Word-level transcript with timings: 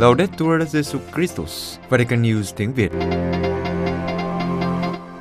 Laudetur 0.00 0.62
Jesu 0.72 0.98
Christus, 1.14 1.78
Vatican 1.88 2.22
News 2.22 2.52
tiếng 2.56 2.72
Việt. 2.74 2.92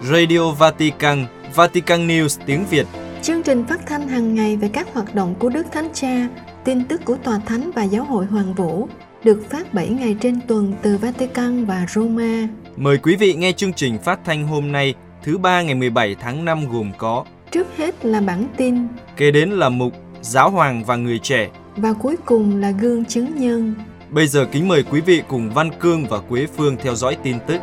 Radio 0.04 0.52
Vatican, 0.52 1.26
Vatican 1.56 2.08
News 2.08 2.40
tiếng 2.46 2.66
Việt. 2.70 2.88
Chương 3.22 3.44
trình 3.44 3.66
phát 3.66 3.80
thanh 3.86 4.08
hàng 4.08 4.36
ngày 4.36 4.56
về 4.56 4.70
các 4.74 4.94
hoạt 4.94 5.16
động 5.16 5.36
của 5.40 5.50
Đức 5.50 5.66
Thánh 5.72 5.90
Cha, 5.94 6.28
tin 6.64 6.86
tức 6.86 7.02
của 7.06 7.16
Tòa 7.16 7.40
Thánh 7.46 7.72
và 7.76 7.84
Giáo 7.84 8.04
hội 8.04 8.26
Hoàng 8.26 8.54
Vũ 8.54 8.88
được 9.24 9.50
phát 9.50 9.74
7 9.74 9.90
ngày 9.90 10.16
trên 10.22 10.40
tuần 10.48 10.74
từ 10.82 10.98
Vatican 10.98 11.66
và 11.66 11.86
Roma. 11.90 12.48
Mời 12.76 12.98
quý 12.98 13.16
vị 13.16 13.34
nghe 13.34 13.52
chương 13.52 13.74
trình 13.74 13.98
phát 14.04 14.20
thanh 14.26 14.48
hôm 14.48 14.72
nay, 14.72 14.94
thứ 15.24 15.38
ba 15.38 15.62
ngày 15.62 15.76
17 15.76 16.16
tháng 16.20 16.46
5 16.46 16.72
gồm 16.72 16.92
có 16.98 17.26
Trước 17.52 17.68
hết 17.78 18.06
là 18.06 18.22
bản 18.22 18.48
tin 18.58 18.88
Kế 19.18 19.32
đến 19.32 19.50
là 19.50 19.70
mục 19.70 19.94
Giáo 20.22 20.50
hoàng 20.50 20.84
và 20.84 20.96
người 20.96 21.20
trẻ. 21.20 21.50
và 21.78 21.94
cuối 21.94 22.16
cùng 22.26 22.62
là 22.62 22.72
gương 22.72 23.06
chứng 23.06 23.36
nhân. 23.36 23.76
Bây 24.12 24.28
giờ 24.28 24.46
kính 24.52 24.68
mời 24.68 24.84
quý 24.84 25.02
vị 25.02 25.22
cùng 25.28 25.50
Văn 25.54 25.70
Cương 25.80 26.06
và 26.10 26.20
Quế 26.20 26.48
Phương 26.58 26.78
theo 26.78 26.96
dõi 26.96 27.18
tin 27.24 27.38
tức. 27.48 27.62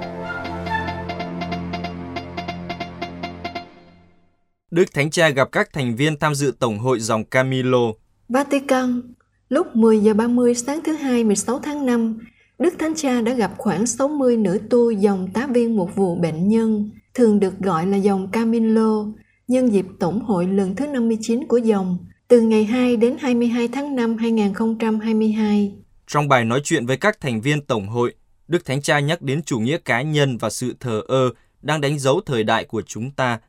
Đức 4.71 4.85
Thánh 4.95 5.11
Cha 5.11 5.29
gặp 5.29 5.49
các 5.53 5.73
thành 5.73 5.97
viên 5.97 6.19
tham 6.19 6.35
dự 6.35 6.53
Tổng 6.59 6.79
hội 6.79 7.01
dòng 7.01 7.25
Camilo. 7.25 7.93
Vatican, 8.29 9.03
lúc 9.49 9.77
10 9.77 9.99
giờ 9.99 10.15
30 10.15 10.55
sáng 10.55 10.81
thứ 10.85 10.93
Hai 10.93 11.25
16 11.25 11.59
tháng 11.59 11.87
5, 11.87 12.19
Đức 12.59 12.75
Thánh 12.79 12.95
Cha 12.97 13.21
đã 13.21 13.33
gặp 13.33 13.53
khoảng 13.59 13.87
60 13.87 14.37
nữ 14.37 14.59
tu 14.71 14.91
dòng 14.91 15.29
tá 15.35 15.47
viên 15.47 15.77
một 15.77 15.97
vụ 15.97 16.15
bệnh 16.15 16.49
nhân, 16.49 16.91
thường 17.15 17.41
được 17.41 17.59
gọi 17.59 17.87
là 17.87 17.97
dòng 17.97 18.31
Camilo, 18.31 19.07
nhân 19.49 19.73
dịp 19.73 19.87
Tổng 20.01 20.21
hội 20.21 20.47
lần 20.47 20.77
thứ 20.77 20.87
59 20.87 21.47
của 21.49 21.59
dòng, 21.59 21.99
từ 22.29 22.41
ngày 22.41 22.65
2 22.65 22.97
đến 22.97 23.17
22 23.21 23.69
tháng 23.69 23.97
5 23.97 24.17
2022. 24.17 25.86
Trong 26.07 26.29
bài 26.29 26.45
nói 26.45 26.61
chuyện 26.65 26.87
với 26.87 26.97
các 26.97 27.21
thành 27.21 27.41
viên 27.41 27.61
Tổng 27.61 27.89
hội, 27.89 28.15
Đức 28.49 28.65
Thánh 28.65 28.83
Cha 28.83 29.01
nhắc 29.01 29.23
đến 29.23 29.43
chủ 29.43 29.59
nghĩa 29.59 29.79
cá 29.79 30.03
nhân 30.03 30.39
và 30.39 30.51
sự 30.51 30.75
thờ 30.81 31.03
ơ 31.09 31.31
đang 31.63 31.81
đánh 31.81 31.99
dấu 31.99 32.21
thời 32.27 32.45
đại 32.45 32.65
của 32.65 32.83
chúng 32.83 33.11
ta. 33.11 33.41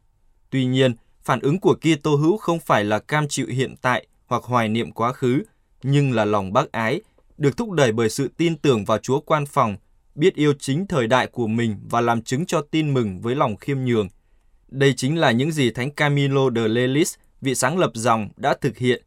Tuy 0.49 0.65
nhiên, 0.65 0.95
phản 1.23 1.39
ứng 1.39 1.59
của 1.59 1.75
Kitô 1.75 2.15
hữu 2.15 2.37
không 2.37 2.59
phải 2.59 2.83
là 2.83 2.99
cam 2.99 3.27
chịu 3.27 3.47
hiện 3.47 3.75
tại 3.81 4.07
hoặc 4.25 4.43
hoài 4.43 4.69
niệm 4.69 4.91
quá 4.91 5.13
khứ, 5.13 5.43
nhưng 5.83 6.11
là 6.11 6.25
lòng 6.25 6.53
bác 6.53 6.71
ái, 6.71 7.01
được 7.37 7.57
thúc 7.57 7.71
đẩy 7.71 7.91
bởi 7.91 8.09
sự 8.09 8.31
tin 8.37 8.57
tưởng 8.57 8.85
vào 8.85 8.97
Chúa 8.97 9.19
quan 9.19 9.45
phòng, 9.45 9.77
biết 10.15 10.35
yêu 10.35 10.53
chính 10.59 10.87
thời 10.87 11.07
đại 11.07 11.27
của 11.27 11.47
mình 11.47 11.77
và 11.89 12.01
làm 12.01 12.21
chứng 12.21 12.45
cho 12.45 12.61
tin 12.61 12.93
mừng 12.93 13.21
với 13.21 13.35
lòng 13.35 13.57
khiêm 13.57 13.77
nhường. 13.85 14.07
Đây 14.67 14.93
chính 14.93 15.17
là 15.17 15.31
những 15.31 15.51
gì 15.51 15.71
Thánh 15.71 15.91
Camilo 15.91 16.49
de 16.55 16.67
Lelis, 16.67 17.15
vị 17.41 17.55
sáng 17.55 17.77
lập 17.77 17.91
dòng, 17.93 18.29
đã 18.37 18.55
thực 18.61 18.77
hiện. 18.77 19.03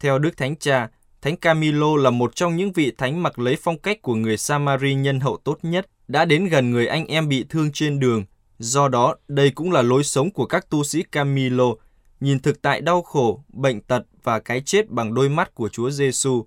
Theo 0.00 0.18
Đức 0.18 0.36
Thánh 0.36 0.56
Cha, 0.56 0.88
Thánh 1.22 1.36
Camilo 1.36 1.96
là 1.96 2.10
một 2.10 2.36
trong 2.36 2.56
những 2.56 2.72
vị 2.72 2.92
thánh 2.98 3.22
mặc 3.22 3.38
lấy 3.38 3.56
phong 3.62 3.78
cách 3.78 4.02
của 4.02 4.14
người 4.14 4.36
Samari 4.36 4.94
nhân 4.94 5.20
hậu 5.20 5.36
tốt 5.36 5.58
nhất, 5.62 5.86
đã 6.08 6.24
đến 6.24 6.46
gần 6.46 6.70
người 6.70 6.86
anh 6.86 7.06
em 7.06 7.28
bị 7.28 7.44
thương 7.48 7.72
trên 7.72 7.98
đường. 7.98 8.24
Do 8.58 8.88
đó, 8.88 9.16
đây 9.28 9.50
cũng 9.50 9.72
là 9.72 9.82
lối 9.82 10.04
sống 10.04 10.30
của 10.30 10.46
các 10.46 10.70
tu 10.70 10.84
sĩ 10.84 11.02
Camilo, 11.12 11.74
nhìn 12.20 12.40
thực 12.40 12.62
tại 12.62 12.80
đau 12.80 13.02
khổ, 13.02 13.44
bệnh 13.48 13.80
tật 13.80 14.02
và 14.22 14.40
cái 14.40 14.60
chết 14.60 14.90
bằng 14.90 15.14
đôi 15.14 15.28
mắt 15.28 15.54
của 15.54 15.68
Chúa 15.68 15.90
Giêsu. 15.90 16.44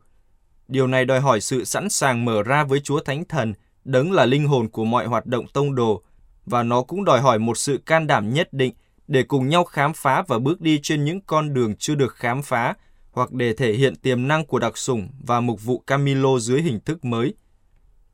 Điều 0.67 0.87
này 0.87 1.05
đòi 1.05 1.19
hỏi 1.19 1.41
sự 1.41 1.63
sẵn 1.63 1.89
sàng 1.89 2.25
mở 2.25 2.43
ra 2.43 2.63
với 2.63 2.79
Chúa 2.79 2.99
Thánh 2.99 3.25
Thần, 3.25 3.53
đấng 3.85 4.11
là 4.11 4.25
linh 4.25 4.47
hồn 4.47 4.69
của 4.69 4.85
mọi 4.85 5.05
hoạt 5.05 5.25
động 5.25 5.45
tông 5.53 5.75
đồ, 5.75 6.01
và 6.45 6.63
nó 6.63 6.81
cũng 6.81 7.05
đòi 7.05 7.21
hỏi 7.21 7.39
một 7.39 7.57
sự 7.57 7.77
can 7.85 8.07
đảm 8.07 8.33
nhất 8.33 8.53
định 8.53 8.73
để 9.07 9.23
cùng 9.23 9.49
nhau 9.49 9.63
khám 9.63 9.93
phá 9.93 10.23
và 10.27 10.39
bước 10.39 10.61
đi 10.61 10.79
trên 10.83 11.05
những 11.05 11.21
con 11.21 11.53
đường 11.53 11.75
chưa 11.75 11.95
được 11.95 12.15
khám 12.15 12.41
phá, 12.41 12.73
hoặc 13.13 13.31
để 13.31 13.53
thể 13.53 13.73
hiện 13.73 13.95
tiềm 13.95 14.27
năng 14.27 14.45
của 14.45 14.59
đặc 14.59 14.77
sủng 14.77 15.09
và 15.27 15.39
mục 15.39 15.63
vụ 15.63 15.83
Camilo 15.87 16.39
dưới 16.39 16.61
hình 16.61 16.79
thức 16.79 17.05
mới. 17.05 17.33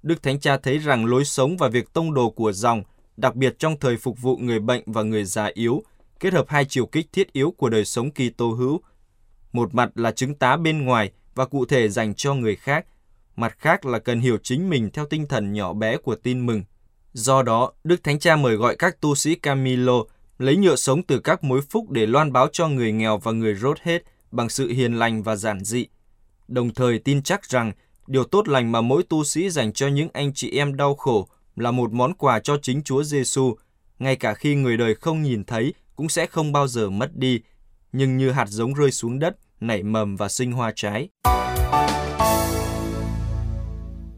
Đức 0.04 0.24
Thánh 0.24 0.40
Cha 0.40 0.58
thấy 0.58 0.78
rằng 0.78 1.06
lối 1.06 1.26
sống 1.26 1.58
và 1.58 1.68
việc 1.68 1.94
tông 1.94 2.14
đồ 2.14 2.30
của 2.30 2.52
dòng, 2.52 2.84
đặc 3.18 3.36
biệt 3.36 3.60
trong 3.60 3.80
thời 3.80 3.98
phục 3.98 4.22
vụ 4.22 4.38
người 4.38 4.60
bệnh 4.60 4.84
và 4.86 5.04
người 5.04 5.24
già 5.26 5.50
yếu, 5.54 5.84
kết 6.20 6.34
hợp 6.34 6.46
hai 6.50 6.66
chiều 6.66 6.86
kích 6.86 7.08
thiết 7.14 7.34
yếu 7.34 7.52
của 7.52 7.70
đời 7.70 7.86
sống 7.86 8.10
Kitô 8.12 8.52
hữu. 8.52 8.82
Một 9.54 9.76
mặt 9.76 9.90
là 9.96 10.12
chứng 10.12 10.36
tá 10.36 10.58
bên 10.58 10.86
ngoài 10.86 11.12
và 11.36 11.46
cụ 11.46 11.66
thể 11.66 11.90
dành 11.90 12.14
cho 12.14 12.34
người 12.34 12.56
khác, 12.56 12.86
mặt 13.36 13.56
khác 13.58 13.86
là 13.86 14.00
cần 14.00 14.20
hiểu 14.20 14.38
chính 14.44 14.70
mình 14.70 14.90
theo 14.94 15.06
tinh 15.06 15.28
thần 15.28 15.54
nhỏ 15.54 15.74
bé 15.74 15.98
của 15.98 16.16
tin 16.16 16.46
mừng. 16.46 16.64
Do 17.14 17.42
đó, 17.42 17.72
Đức 17.84 18.04
Thánh 18.04 18.20
Cha 18.20 18.36
mời 18.36 18.56
gọi 18.56 18.76
các 18.76 19.02
tu 19.02 19.16
sĩ 19.16 19.36
Camilo 19.36 20.04
lấy 20.38 20.56
nhựa 20.56 20.76
sống 20.76 21.04
từ 21.04 21.20
các 21.20 21.44
mối 21.44 21.62
phúc 21.62 21.90
để 21.90 22.06
loan 22.06 22.34
báo 22.34 22.48
cho 22.52 22.68
người 22.68 22.92
nghèo 22.92 23.18
và 23.18 23.32
người 23.32 23.56
rốt 23.56 23.80
hết 23.80 24.04
bằng 24.32 24.50
sự 24.50 24.70
hiền 24.70 24.94
lành 24.94 25.24
và 25.24 25.36
giản 25.36 25.64
dị. 25.64 25.86
Đồng 26.48 26.74
thời 26.74 27.00
tin 27.00 27.24
chắc 27.24 27.46
rằng 27.46 27.72
điều 28.08 28.24
tốt 28.24 28.48
lành 28.48 28.72
mà 28.72 28.82
mỗi 28.82 29.04
tu 29.04 29.24
sĩ 29.24 29.50
dành 29.50 29.74
cho 29.74 29.88
những 29.88 30.10
anh 30.14 30.34
chị 30.34 30.58
em 30.58 30.76
đau 30.76 30.96
khổ 30.96 31.28
là 31.56 31.72
một 31.72 31.94
món 31.94 32.14
quà 32.14 32.40
cho 32.40 32.58
chính 32.62 32.84
Chúa 32.84 33.04
Giêsu, 33.04 33.56
ngay 34.00 34.16
cả 34.16 34.34
khi 34.34 34.56
người 34.56 34.78
đời 34.78 34.96
không 34.96 35.22
nhìn 35.22 35.44
thấy 35.44 35.74
cũng 35.96 36.10
sẽ 36.10 36.26
không 36.26 36.52
bao 36.52 36.68
giờ 36.68 36.90
mất 36.90 37.18
đi, 37.18 37.42
nhưng 37.92 38.18
như 38.18 38.32
hạt 38.32 38.46
giống 38.50 38.74
rơi 38.74 38.92
xuống 38.92 39.20
đất, 39.20 39.38
nảy 39.60 39.84
mầm 39.84 40.16
và 40.16 40.30
sinh 40.30 40.52
hoa 40.52 40.72
trái. 40.76 41.10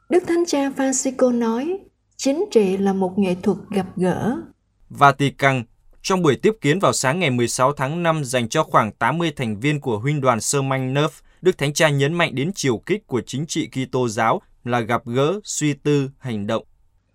Đức 0.09 0.23
Thánh 0.27 0.43
Cha 0.47 0.69
Francisco 0.69 1.39
nói, 1.39 1.79
chính 2.17 2.45
trị 2.51 2.77
là 2.77 2.93
một 2.93 3.19
nghệ 3.19 3.35
thuật 3.43 3.57
gặp 3.69 3.87
gỡ. 3.95 4.37
Vatican 4.89 5.63
trong 6.01 6.21
buổi 6.21 6.35
tiếp 6.35 6.53
kiến 6.61 6.79
vào 6.79 6.93
sáng 6.93 7.19
ngày 7.19 7.29
16 7.29 7.73
tháng 7.73 8.03
5 8.03 8.23
dành 8.25 8.49
cho 8.49 8.63
khoảng 8.63 8.91
80 8.91 9.31
thành 9.35 9.59
viên 9.59 9.81
của 9.81 9.99
huynh 9.99 10.21
đoàn 10.21 10.41
Sơ 10.41 10.61
Manh 10.61 10.93
Nerf, 10.93 11.09
Đức 11.41 11.57
Thánh 11.57 11.73
Cha 11.73 11.89
nhấn 11.89 12.13
mạnh 12.13 12.35
đến 12.35 12.51
chiều 12.55 12.77
kích 12.77 13.07
của 13.07 13.21
chính 13.25 13.45
trị 13.45 13.69
Kitô 13.71 14.07
giáo 14.07 14.41
là 14.63 14.79
gặp 14.79 15.01
gỡ, 15.05 15.39
suy 15.43 15.73
tư, 15.73 16.09
hành 16.19 16.47
động. 16.47 16.63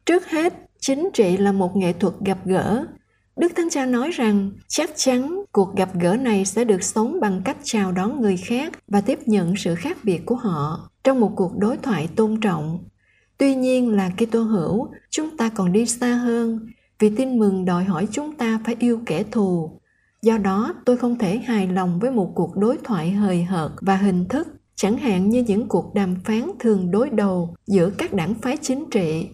Trước 0.06 0.26
hết, 0.26 0.52
chính 0.80 1.08
trị 1.14 1.36
là 1.36 1.52
một 1.52 1.76
nghệ 1.76 1.92
thuật 1.92 2.14
gặp 2.20 2.38
gỡ. 2.44 2.84
Đức 3.36 3.52
Thánh 3.56 3.70
Cha 3.70 3.86
nói 3.86 4.10
rằng 4.10 4.50
chắc 4.68 4.90
chắn 4.96 5.42
cuộc 5.52 5.76
gặp 5.76 5.88
gỡ 6.00 6.16
này 6.16 6.44
sẽ 6.44 6.64
được 6.64 6.82
sống 6.82 7.20
bằng 7.20 7.42
cách 7.44 7.56
chào 7.62 7.92
đón 7.92 8.20
người 8.20 8.36
khác 8.36 8.72
và 8.88 9.00
tiếp 9.00 9.18
nhận 9.26 9.54
sự 9.56 9.74
khác 9.74 9.98
biệt 10.02 10.20
của 10.26 10.36
họ 10.36 10.90
trong 11.04 11.20
một 11.20 11.32
cuộc 11.36 11.56
đối 11.58 11.76
thoại 11.76 12.08
tôn 12.16 12.40
trọng. 12.40 12.84
Tuy 13.38 13.54
nhiên 13.54 13.96
là 13.96 14.10
Kitô 14.16 14.42
hữu, 14.42 14.88
chúng 15.10 15.36
ta 15.36 15.48
còn 15.48 15.72
đi 15.72 15.86
xa 15.86 16.14
hơn 16.14 16.66
vì 16.98 17.10
tin 17.16 17.38
mừng 17.38 17.64
đòi 17.64 17.84
hỏi 17.84 18.08
chúng 18.10 18.34
ta 18.34 18.60
phải 18.64 18.76
yêu 18.78 19.00
kẻ 19.06 19.22
thù. 19.22 19.80
Do 20.22 20.38
đó, 20.38 20.74
tôi 20.84 20.96
không 20.96 21.18
thể 21.18 21.38
hài 21.38 21.66
lòng 21.66 21.98
với 21.98 22.10
một 22.10 22.32
cuộc 22.34 22.56
đối 22.56 22.76
thoại 22.84 23.10
hời 23.10 23.44
hợt 23.44 23.70
và 23.80 23.96
hình 23.96 24.28
thức, 24.28 24.48
chẳng 24.76 24.96
hạn 24.96 25.28
như 25.28 25.44
những 25.46 25.68
cuộc 25.68 25.94
đàm 25.94 26.16
phán 26.24 26.50
thường 26.58 26.90
đối 26.90 27.10
đầu 27.10 27.54
giữa 27.66 27.90
các 27.90 28.14
đảng 28.14 28.34
phái 28.34 28.56
chính 28.56 28.84
trị. 28.90 29.28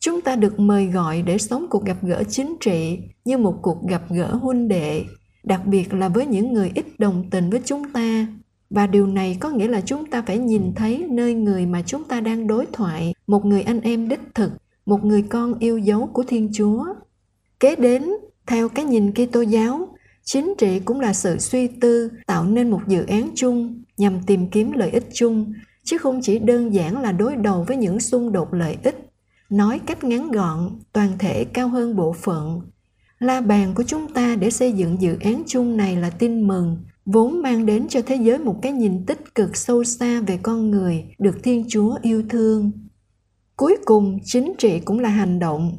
Chúng 0.00 0.20
ta 0.20 0.36
được 0.36 0.60
mời 0.60 0.86
gọi 0.86 1.22
để 1.22 1.38
sống 1.38 1.66
cuộc 1.70 1.84
gặp 1.84 1.96
gỡ 2.02 2.22
chính 2.28 2.56
trị 2.60 2.98
như 3.24 3.38
một 3.38 3.58
cuộc 3.62 3.82
gặp 3.88 4.02
gỡ 4.10 4.34
huynh 4.34 4.68
đệ, 4.68 5.04
đặc 5.44 5.66
biệt 5.66 5.94
là 5.94 6.08
với 6.08 6.26
những 6.26 6.52
người 6.52 6.72
ít 6.74 6.86
đồng 6.98 7.30
tình 7.30 7.50
với 7.50 7.60
chúng 7.64 7.92
ta. 7.92 8.26
Và 8.70 8.86
điều 8.86 9.06
này 9.06 9.36
có 9.40 9.50
nghĩa 9.50 9.68
là 9.68 9.80
chúng 9.80 10.06
ta 10.06 10.22
phải 10.22 10.38
nhìn 10.38 10.72
thấy 10.74 11.06
nơi 11.10 11.34
người 11.34 11.66
mà 11.66 11.82
chúng 11.86 12.04
ta 12.04 12.20
đang 12.20 12.46
đối 12.46 12.66
thoại, 12.66 13.14
một 13.26 13.44
người 13.44 13.62
anh 13.62 13.80
em 13.80 14.08
đích 14.08 14.20
thực, 14.34 14.52
một 14.86 15.04
người 15.04 15.22
con 15.22 15.58
yêu 15.58 15.78
dấu 15.78 16.06
của 16.06 16.22
Thiên 16.22 16.50
Chúa. 16.52 16.84
Kế 17.60 17.76
đến, 17.76 18.10
theo 18.46 18.68
cái 18.68 18.84
nhìn 18.84 19.12
Kitô 19.12 19.40
giáo, 19.40 19.88
chính 20.24 20.54
trị 20.58 20.80
cũng 20.80 21.00
là 21.00 21.12
sự 21.12 21.38
suy 21.38 21.66
tư 21.66 22.10
tạo 22.26 22.44
nên 22.44 22.70
một 22.70 22.80
dự 22.88 23.04
án 23.06 23.30
chung 23.34 23.82
nhằm 23.96 24.22
tìm 24.26 24.50
kiếm 24.50 24.72
lợi 24.72 24.90
ích 24.90 25.06
chung, 25.14 25.52
chứ 25.84 25.98
không 25.98 26.20
chỉ 26.22 26.38
đơn 26.38 26.74
giản 26.74 27.02
là 27.02 27.12
đối 27.12 27.36
đầu 27.36 27.64
với 27.68 27.76
những 27.76 28.00
xung 28.00 28.32
đột 28.32 28.54
lợi 28.54 28.76
ích. 28.82 29.10
Nói 29.50 29.80
cách 29.86 30.04
ngắn 30.04 30.30
gọn, 30.30 30.70
toàn 30.92 31.10
thể 31.18 31.44
cao 31.44 31.68
hơn 31.68 31.96
bộ 31.96 32.12
phận. 32.12 32.60
La 33.18 33.40
bàn 33.40 33.74
của 33.74 33.82
chúng 33.82 34.12
ta 34.12 34.36
để 34.36 34.50
xây 34.50 34.72
dựng 34.72 35.00
dự 35.00 35.16
án 35.20 35.42
chung 35.46 35.76
này 35.76 35.96
là 35.96 36.10
tin 36.10 36.46
mừng, 36.46 36.76
vốn 37.06 37.42
mang 37.42 37.66
đến 37.66 37.88
cho 37.88 38.00
thế 38.06 38.16
giới 38.16 38.38
một 38.38 38.58
cái 38.62 38.72
nhìn 38.72 39.06
tích 39.06 39.34
cực 39.34 39.56
sâu 39.56 39.84
xa 39.84 40.20
về 40.20 40.38
con 40.42 40.70
người 40.70 41.04
được 41.18 41.42
Thiên 41.42 41.64
Chúa 41.68 41.96
yêu 42.02 42.22
thương. 42.28 42.70
Cuối 43.62 43.76
cùng, 43.84 44.18
chính 44.24 44.52
trị 44.58 44.80
cũng 44.80 44.98
là 44.98 45.08
hành 45.08 45.38
động. 45.38 45.72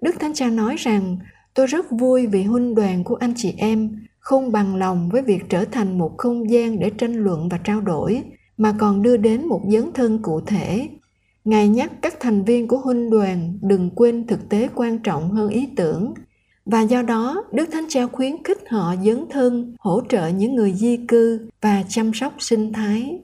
Đức 0.00 0.14
Thánh 0.20 0.34
Cha 0.34 0.50
nói 0.50 0.76
rằng, 0.78 1.18
tôi 1.54 1.66
rất 1.66 1.86
vui 1.90 2.26
vì 2.26 2.42
huynh 2.42 2.74
đoàn 2.74 3.04
của 3.04 3.14
anh 3.14 3.32
chị 3.36 3.54
em 3.58 4.06
không 4.18 4.52
bằng 4.52 4.76
lòng 4.76 5.08
với 5.12 5.22
việc 5.22 5.42
trở 5.48 5.64
thành 5.64 5.98
một 5.98 6.14
không 6.18 6.50
gian 6.50 6.78
để 6.78 6.90
tranh 6.90 7.14
luận 7.14 7.48
và 7.48 7.58
trao 7.64 7.80
đổi, 7.80 8.22
mà 8.56 8.74
còn 8.78 9.02
đưa 9.02 9.16
đến 9.16 9.48
một 9.48 9.60
dấn 9.68 9.92
thân 9.94 10.22
cụ 10.22 10.40
thể. 10.40 10.88
Ngài 11.44 11.68
nhắc 11.68 11.92
các 12.02 12.14
thành 12.20 12.44
viên 12.44 12.68
của 12.68 12.78
huynh 12.78 13.10
đoàn 13.10 13.58
đừng 13.62 13.90
quên 13.90 14.26
thực 14.26 14.48
tế 14.48 14.68
quan 14.74 14.98
trọng 14.98 15.30
hơn 15.30 15.48
ý 15.48 15.68
tưởng, 15.76 16.14
và 16.64 16.80
do 16.80 17.02
đó 17.02 17.44
Đức 17.52 17.68
Thánh 17.72 17.86
Cha 17.88 18.06
khuyến 18.06 18.42
khích 18.44 18.58
họ 18.70 18.94
dấn 19.04 19.24
thân, 19.30 19.74
hỗ 19.78 20.00
trợ 20.08 20.28
những 20.28 20.54
người 20.54 20.72
di 20.72 20.96
cư 21.08 21.48
và 21.62 21.84
chăm 21.88 22.10
sóc 22.14 22.34
sinh 22.38 22.72
thái. 22.72 23.20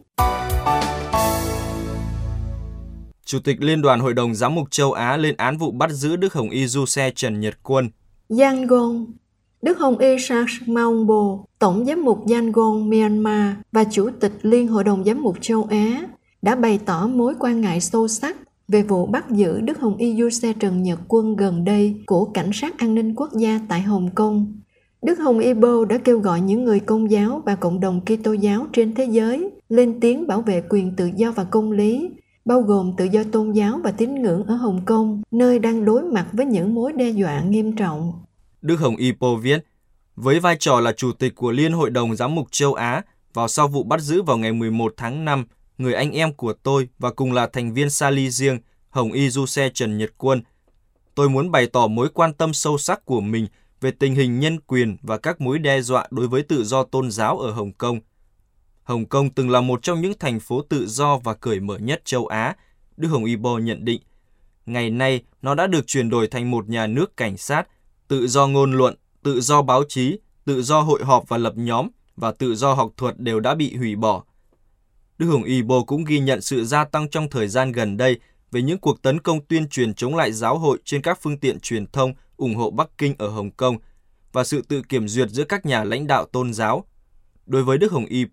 Chủ 3.34 3.40
tịch 3.40 3.62
Liên 3.62 3.82
đoàn 3.82 4.00
Hội 4.00 4.14
đồng 4.14 4.34
Giám 4.34 4.54
mục 4.54 4.70
châu 4.70 4.92
Á 4.92 5.16
lên 5.16 5.34
án 5.36 5.58
vụ 5.58 5.70
bắt 5.70 5.90
giữ 5.90 6.16
Đức 6.16 6.32
Hồng 6.32 6.50
Y 6.50 6.66
Du 6.66 6.86
Xe 6.86 7.10
Trần 7.14 7.40
Nhật 7.40 7.54
Quân. 7.62 7.88
Yangon 8.38 9.06
Đức 9.62 9.78
Hồng 9.78 9.98
Y 9.98 10.16
Sars 10.18 10.52
Maungbo, 10.66 11.38
Tổng 11.58 11.84
giám 11.84 12.04
mục 12.04 12.24
Yangon 12.30 12.90
Myanmar 12.90 13.54
và 13.72 13.84
Chủ 13.90 14.10
tịch 14.20 14.32
Liên 14.42 14.68
Hội 14.68 14.84
đồng 14.84 15.04
Giám 15.04 15.22
mục 15.22 15.36
châu 15.40 15.66
Á 15.70 16.06
đã 16.42 16.54
bày 16.54 16.78
tỏ 16.86 17.06
mối 17.06 17.34
quan 17.38 17.60
ngại 17.60 17.80
sâu 17.80 18.08
sắc 18.08 18.36
về 18.68 18.82
vụ 18.82 19.06
bắt 19.06 19.30
giữ 19.30 19.60
Đức 19.60 19.80
Hồng 19.80 19.96
Y 19.96 20.16
Du 20.16 20.30
Xe 20.30 20.52
Trần 20.60 20.82
Nhật 20.82 20.98
Quân 21.08 21.36
gần 21.36 21.64
đây 21.64 21.94
của 22.06 22.24
Cảnh 22.24 22.50
sát 22.52 22.78
An 22.78 22.94
ninh 22.94 23.14
Quốc 23.14 23.32
gia 23.32 23.60
tại 23.68 23.80
Hồng 23.80 24.10
Kông. 24.14 24.60
Đức 25.02 25.18
Hồng 25.18 25.38
Y 25.38 25.54
Bo 25.54 25.84
đã 25.84 25.98
kêu 25.98 26.18
gọi 26.18 26.40
những 26.40 26.64
người 26.64 26.80
công 26.80 27.10
giáo 27.10 27.42
và 27.46 27.54
cộng 27.54 27.80
đồng 27.80 28.00
Kitô 28.00 28.32
giáo 28.32 28.66
trên 28.72 28.94
thế 28.94 29.04
giới 29.04 29.50
lên 29.68 30.00
tiếng 30.00 30.26
bảo 30.26 30.40
vệ 30.42 30.62
quyền 30.68 30.96
tự 30.96 31.10
do 31.16 31.32
và 31.32 31.44
công 31.44 31.72
lý, 31.72 32.10
bao 32.44 32.60
gồm 32.60 32.92
tự 32.96 33.04
do 33.04 33.22
tôn 33.32 33.52
giáo 33.52 33.80
và 33.84 33.90
tín 33.90 34.22
ngưỡng 34.22 34.44
ở 34.46 34.54
Hồng 34.54 34.84
Kông, 34.84 35.22
nơi 35.30 35.58
đang 35.58 35.84
đối 35.84 36.02
mặt 36.02 36.26
với 36.32 36.46
những 36.46 36.74
mối 36.74 36.92
đe 36.92 37.10
dọa 37.10 37.40
nghiêm 37.40 37.76
trọng. 37.76 38.12
Đức 38.62 38.76
Hồng 38.76 38.96
Y 38.96 39.12
Po 39.12 39.34
viết, 39.42 39.64
với 40.16 40.40
vai 40.40 40.56
trò 40.60 40.80
là 40.80 40.92
chủ 40.92 41.12
tịch 41.12 41.34
của 41.34 41.50
Liên 41.50 41.72
Hội 41.72 41.90
đồng 41.90 42.16
Giám 42.16 42.34
mục 42.34 42.46
châu 42.50 42.74
Á, 42.74 43.02
vào 43.34 43.48
sau 43.48 43.68
vụ 43.68 43.82
bắt 43.82 44.00
giữ 44.00 44.22
vào 44.22 44.36
ngày 44.36 44.52
11 44.52 44.94
tháng 44.96 45.24
5, 45.24 45.44
người 45.78 45.94
anh 45.94 46.12
em 46.12 46.34
của 46.34 46.52
tôi 46.52 46.88
và 46.98 47.10
cùng 47.10 47.32
là 47.32 47.46
thành 47.46 47.74
viên 47.74 47.90
Sali 47.90 48.30
riêng, 48.30 48.58
Hồng 48.90 49.12
Y 49.12 49.30
Du 49.30 49.46
Xe 49.46 49.68
Trần 49.74 49.98
Nhật 49.98 50.10
Quân. 50.18 50.42
Tôi 51.14 51.28
muốn 51.28 51.50
bày 51.50 51.66
tỏ 51.66 51.86
mối 51.86 52.08
quan 52.14 52.32
tâm 52.32 52.52
sâu 52.52 52.78
sắc 52.78 53.04
của 53.04 53.20
mình 53.20 53.46
về 53.80 53.90
tình 53.90 54.14
hình 54.14 54.40
nhân 54.40 54.60
quyền 54.60 54.96
và 55.02 55.18
các 55.18 55.40
mối 55.40 55.58
đe 55.58 55.80
dọa 55.80 56.06
đối 56.10 56.28
với 56.28 56.42
tự 56.42 56.64
do 56.64 56.82
tôn 56.82 57.10
giáo 57.10 57.38
ở 57.38 57.50
Hồng 57.50 57.72
Kông. 57.72 58.00
Hồng 58.84 59.06
Kông 59.06 59.30
từng 59.30 59.50
là 59.50 59.60
một 59.60 59.82
trong 59.82 60.00
những 60.00 60.18
thành 60.18 60.40
phố 60.40 60.62
tự 60.62 60.86
do 60.86 61.18
và 61.18 61.34
cởi 61.34 61.60
mở 61.60 61.78
nhất 61.78 62.02
châu 62.04 62.26
Á, 62.26 62.56
Đức 62.96 63.08
Hồng 63.08 63.24
Y 63.24 63.36
Bo 63.36 63.58
nhận 63.58 63.84
định. 63.84 64.00
Ngày 64.66 64.90
nay, 64.90 65.22
nó 65.42 65.54
đã 65.54 65.66
được 65.66 65.86
chuyển 65.86 66.10
đổi 66.10 66.28
thành 66.28 66.50
một 66.50 66.68
nhà 66.68 66.86
nước 66.86 67.16
cảnh 67.16 67.36
sát, 67.36 67.68
tự 68.08 68.26
do 68.26 68.46
ngôn 68.46 68.72
luận, 68.72 68.94
tự 69.22 69.40
do 69.40 69.62
báo 69.62 69.82
chí, 69.88 70.18
tự 70.44 70.62
do 70.62 70.80
hội 70.80 71.04
họp 71.04 71.28
và 71.28 71.38
lập 71.38 71.52
nhóm 71.56 71.88
và 72.16 72.32
tự 72.32 72.54
do 72.54 72.74
học 72.74 72.90
thuật 72.96 73.20
đều 73.20 73.40
đã 73.40 73.54
bị 73.54 73.76
hủy 73.76 73.96
bỏ. 73.96 74.24
Đức 75.18 75.26
Hồng 75.26 75.44
Y 75.44 75.62
Bo 75.62 75.82
cũng 75.86 76.04
ghi 76.04 76.18
nhận 76.18 76.40
sự 76.40 76.64
gia 76.64 76.84
tăng 76.84 77.08
trong 77.08 77.30
thời 77.30 77.48
gian 77.48 77.72
gần 77.72 77.96
đây 77.96 78.18
về 78.50 78.62
những 78.62 78.78
cuộc 78.78 79.02
tấn 79.02 79.20
công 79.20 79.44
tuyên 79.46 79.68
truyền 79.68 79.94
chống 79.94 80.16
lại 80.16 80.32
giáo 80.32 80.58
hội 80.58 80.78
trên 80.84 81.02
các 81.02 81.18
phương 81.22 81.38
tiện 81.38 81.60
truyền 81.60 81.86
thông 81.86 82.14
ủng 82.36 82.54
hộ 82.54 82.70
Bắc 82.70 82.98
Kinh 82.98 83.14
ở 83.18 83.28
Hồng 83.28 83.50
Kông 83.50 83.78
và 84.32 84.44
sự 84.44 84.62
tự 84.68 84.82
kiểm 84.88 85.08
duyệt 85.08 85.30
giữa 85.30 85.44
các 85.44 85.66
nhà 85.66 85.84
lãnh 85.84 86.06
đạo 86.06 86.26
tôn 86.26 86.52
giáo. 86.52 86.84
Đối 87.46 87.64
với 87.64 87.78
Đức 87.78 87.92
Hồng 87.92 88.06
Y 88.06 88.24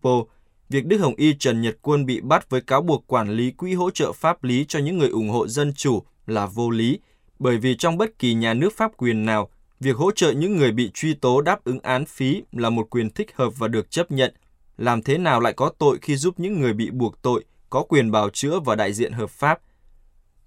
việc 0.71 0.85
Đức 0.85 0.97
Hồng 0.97 1.15
Y 1.17 1.33
Trần 1.33 1.61
Nhật 1.61 1.77
Quân 1.81 2.05
bị 2.05 2.21
bắt 2.21 2.49
với 2.49 2.61
cáo 2.61 2.81
buộc 2.81 3.07
quản 3.07 3.29
lý 3.29 3.51
quỹ 3.51 3.73
hỗ 3.73 3.91
trợ 3.91 4.11
pháp 4.11 4.43
lý 4.43 4.65
cho 4.67 4.79
những 4.79 4.97
người 4.97 5.09
ủng 5.09 5.29
hộ 5.29 5.47
dân 5.47 5.73
chủ 5.73 6.03
là 6.27 6.45
vô 6.45 6.69
lý, 6.69 6.99
bởi 7.39 7.57
vì 7.57 7.75
trong 7.75 7.97
bất 7.97 8.19
kỳ 8.19 8.33
nhà 8.33 8.53
nước 8.53 8.73
pháp 8.77 8.91
quyền 8.97 9.25
nào, 9.25 9.49
việc 9.79 9.95
hỗ 9.95 10.11
trợ 10.11 10.31
những 10.31 10.57
người 10.57 10.71
bị 10.71 10.91
truy 10.93 11.13
tố 11.13 11.41
đáp 11.41 11.63
ứng 11.63 11.79
án 11.79 12.05
phí 12.05 12.43
là 12.51 12.69
một 12.69 12.89
quyền 12.89 13.09
thích 13.09 13.31
hợp 13.35 13.53
và 13.57 13.67
được 13.67 13.91
chấp 13.91 14.11
nhận. 14.11 14.33
Làm 14.77 15.01
thế 15.01 15.17
nào 15.17 15.39
lại 15.39 15.53
có 15.53 15.71
tội 15.77 15.97
khi 16.01 16.15
giúp 16.15 16.39
những 16.39 16.61
người 16.61 16.73
bị 16.73 16.89
buộc 16.89 17.21
tội 17.21 17.43
có 17.69 17.83
quyền 17.83 18.11
bào 18.11 18.29
chữa 18.29 18.59
và 18.59 18.75
đại 18.75 18.93
diện 18.93 19.11
hợp 19.11 19.29
pháp? 19.29 19.59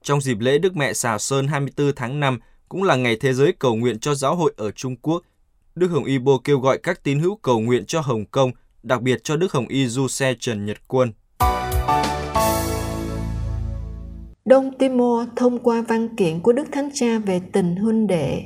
Trong 0.03 0.21
dịp 0.21 0.41
lễ 0.41 0.59
Đức 0.59 0.77
Mẹ 0.77 0.93
Xà 0.93 1.19
Sơn 1.19 1.49
24 1.49 1.93
tháng 1.97 2.21
5, 2.21 2.39
cũng 2.69 2.83
là 2.83 2.97
ngày 2.97 3.17
thế 3.17 3.33
giới 3.33 3.53
cầu 3.53 3.77
nguyện 3.77 3.99
cho 3.99 4.15
giáo 4.15 4.37
hội 4.37 4.55
ở 4.57 4.71
Trung 4.71 4.97
Quốc, 4.97 5.23
Đức 5.75 5.89
Hồng 5.89 6.05
Y 6.05 6.19
Bô 6.19 6.39
kêu 6.39 6.59
gọi 6.59 6.79
các 6.83 7.03
tín 7.03 7.21
hữu 7.21 7.37
cầu 7.37 7.61
nguyện 7.61 7.85
cho 7.87 8.01
Hồng 8.01 8.25
Kông, 8.25 8.53
đặc 8.85 9.03
biệt 9.03 9.25
cho 9.25 9.37
Đức 9.37 9.53
Hồng 9.53 9.69
Y 9.69 9.87
Du 9.87 10.09
Xe 10.09 10.35
Trần 10.41 10.67
Nhật 10.67 10.77
Quân. 10.89 11.13
Đông 14.45 14.79
Timor 14.79 15.29
thông 15.37 15.59
qua 15.59 15.85
văn 15.89 16.17
kiện 16.17 16.41
của 16.41 16.53
Đức 16.53 16.65
Thánh 16.73 16.91
Cha 16.95 17.19
về 17.19 17.41
tình 17.53 17.77
huynh 17.77 18.07
đệ. 18.07 18.43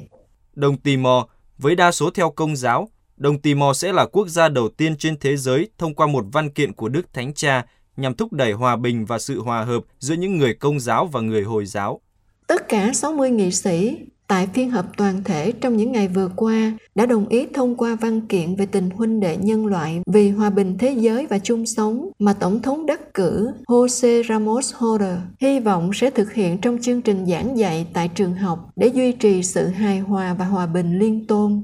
Đông 0.54 0.76
Timor, 0.76 1.24
với 1.58 1.74
đa 1.74 1.92
số 1.92 2.10
theo 2.10 2.30
công 2.30 2.56
giáo, 2.56 2.88
Đông 3.16 3.40
Timor 3.40 3.76
sẽ 3.76 3.92
là 3.92 4.06
quốc 4.06 4.28
gia 4.28 4.48
đầu 4.48 4.68
tiên 4.68 4.96
trên 4.96 5.18
thế 5.20 5.36
giới 5.36 5.68
thông 5.78 5.94
qua 5.94 6.06
một 6.06 6.24
văn 6.32 6.50
kiện 6.50 6.72
của 6.72 6.88
Đức 6.88 7.12
Thánh 7.12 7.34
Cha 7.34 7.66
nhằm 7.96 8.14
thúc 8.14 8.32
đẩy 8.32 8.52
hòa 8.52 8.76
bình 8.76 9.04
và 9.04 9.18
sự 9.18 9.40
hòa 9.40 9.64
hợp 9.64 9.84
giữa 9.98 10.14
những 10.14 10.38
người 10.38 10.54
công 10.54 10.80
giáo 10.80 11.06
và 11.06 11.20
người 11.20 11.42
Hồi 11.42 11.66
giáo. 11.66 12.00
Tất 12.46 12.68
cả 12.68 12.92
60 12.92 13.30
nghị 13.30 13.50
sĩ 13.50 13.96
tại 14.28 14.48
phiên 14.54 14.70
họp 14.70 14.96
toàn 14.96 15.24
thể 15.24 15.52
trong 15.52 15.76
những 15.76 15.92
ngày 15.92 16.08
vừa 16.08 16.30
qua, 16.36 16.72
đã 16.94 17.06
đồng 17.06 17.28
ý 17.28 17.46
thông 17.54 17.76
qua 17.76 17.94
văn 17.94 18.20
kiện 18.20 18.56
về 18.56 18.66
tình 18.66 18.90
huynh 18.90 19.20
đệ 19.20 19.36
nhân 19.36 19.66
loại 19.66 20.00
vì 20.06 20.30
hòa 20.30 20.50
bình 20.50 20.78
thế 20.78 20.92
giới 20.92 21.26
và 21.26 21.38
chung 21.38 21.66
sống 21.66 22.10
mà 22.18 22.32
Tổng 22.32 22.62
thống 22.62 22.86
đắc 22.86 23.14
cử 23.14 23.50
Jose 23.66 24.28
Ramos 24.28 24.74
Horta 24.74 25.22
hy 25.40 25.60
vọng 25.60 25.90
sẽ 25.94 26.10
thực 26.10 26.32
hiện 26.32 26.58
trong 26.58 26.78
chương 26.82 27.02
trình 27.02 27.26
giảng 27.26 27.58
dạy 27.58 27.86
tại 27.92 28.08
trường 28.08 28.34
học 28.34 28.70
để 28.76 28.86
duy 28.86 29.12
trì 29.12 29.42
sự 29.42 29.66
hài 29.66 29.98
hòa 29.98 30.34
và 30.34 30.44
hòa 30.44 30.66
bình 30.66 30.98
liên 30.98 31.26
tôn. 31.26 31.62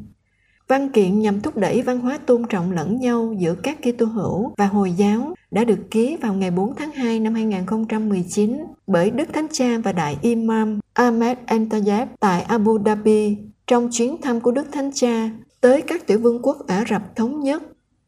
Văn 0.69 0.89
kiện 0.89 1.21
nhằm 1.21 1.41
thúc 1.41 1.57
đẩy 1.57 1.83
văn 1.83 2.01
hóa 2.01 2.19
tôn 2.27 2.43
trọng 2.49 2.73
lẫn 2.73 3.01
nhau 3.01 3.35
giữa 3.39 3.55
các 3.63 3.79
Kitô 3.83 4.07
hữu 4.07 4.53
và 4.57 4.67
Hồi 4.67 4.93
giáo 4.93 5.35
đã 5.51 5.65
được 5.65 5.79
ký 5.91 6.17
vào 6.17 6.35
ngày 6.35 6.51
4 6.51 6.75
tháng 6.75 6.91
2 6.91 7.21
năm 7.21 7.35
2019 7.35 8.65
bởi 8.87 9.11
Đức 9.11 9.29
Thánh 9.33 9.47
Cha 9.53 9.79
và 9.85 9.93
Đại 9.93 10.17
Imam 10.23 10.81
Ahmed 10.93 11.39
Antayyab 11.47 12.09
tại 12.21 12.43
Abu 12.43 12.79
Dhabi 12.85 13.37
trong 13.67 13.89
chuyến 13.93 14.21
thăm 14.23 14.41
của 14.41 14.51
Đức 14.51 14.67
Thánh 14.73 14.91
Cha 14.95 15.31
tới 15.61 15.83
các 15.83 16.07
tiểu 16.07 16.19
vương 16.19 16.43
quốc 16.43 16.67
Ả 16.67 16.85
Rập 16.91 17.17
Thống 17.17 17.41
Nhất. 17.41 17.63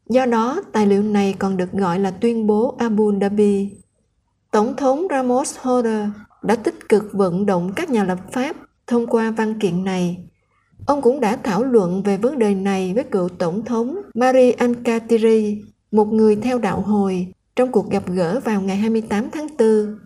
Do 0.09 0.25
đó, 0.25 0.61
tài 0.73 0.87
liệu 0.87 1.03
này 1.03 1.35
còn 1.39 1.57
được 1.57 1.71
gọi 1.71 1.99
là 1.99 2.11
tuyên 2.11 2.47
bố 2.47 2.75
Abu 2.79 3.13
Dhabi. 3.21 3.71
Tổng 4.51 4.75
thống 4.75 5.07
Ramos 5.09 5.57
Horta 5.57 6.11
đã 6.43 6.55
tích 6.55 6.89
cực 6.89 7.03
vận 7.13 7.45
động 7.45 7.71
các 7.75 7.89
nhà 7.89 8.03
lập 8.03 8.19
pháp 8.31 8.55
thông 8.87 9.07
qua 9.07 9.31
văn 9.31 9.59
kiện 9.59 9.83
này 9.83 10.17
Ông 10.87 11.01
cũng 11.01 11.19
đã 11.19 11.35
thảo 11.35 11.63
luận 11.63 12.03
về 12.03 12.17
vấn 12.17 12.39
đề 12.39 12.55
này 12.55 12.93
với 12.95 13.03
cựu 13.03 13.29
tổng 13.29 13.65
thống 13.65 13.97
Marie 14.13 14.51
Ancatiri, 14.51 15.61
một 15.91 16.05
người 16.05 16.35
theo 16.35 16.59
đạo 16.59 16.81
hồi, 16.81 17.27
trong 17.55 17.71
cuộc 17.71 17.89
gặp 17.89 18.03
gỡ 18.07 18.39
vào 18.45 18.61
ngày 18.61 18.77
28 18.77 19.29
tháng 19.29 19.47
4. 19.59 19.99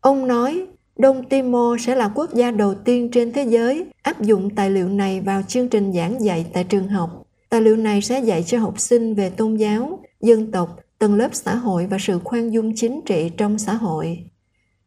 Ông 0.00 0.26
nói, 0.26 0.66
Đông 0.98 1.28
Timor 1.28 1.80
sẽ 1.80 1.94
là 1.94 2.08
quốc 2.14 2.34
gia 2.34 2.50
đầu 2.50 2.74
tiên 2.74 3.10
trên 3.12 3.32
thế 3.32 3.42
giới 3.42 3.86
áp 4.02 4.22
dụng 4.22 4.54
tài 4.54 4.70
liệu 4.70 4.88
này 4.88 5.20
vào 5.20 5.42
chương 5.42 5.68
trình 5.68 5.92
giảng 5.92 6.24
dạy 6.24 6.46
tại 6.52 6.64
trường 6.64 6.88
học. 6.88 7.22
Tài 7.50 7.60
liệu 7.60 7.76
này 7.76 8.02
sẽ 8.02 8.20
dạy 8.20 8.42
cho 8.42 8.58
học 8.58 8.80
sinh 8.80 9.14
về 9.14 9.30
tôn 9.30 9.56
giáo, 9.56 9.98
dân 10.20 10.52
tộc, 10.52 10.76
tầng 10.98 11.14
lớp 11.14 11.28
xã 11.32 11.54
hội 11.54 11.86
và 11.86 11.96
sự 12.00 12.18
khoan 12.24 12.52
dung 12.52 12.72
chính 12.76 13.00
trị 13.06 13.30
trong 13.36 13.58
xã 13.58 13.74
hội. 13.74 14.18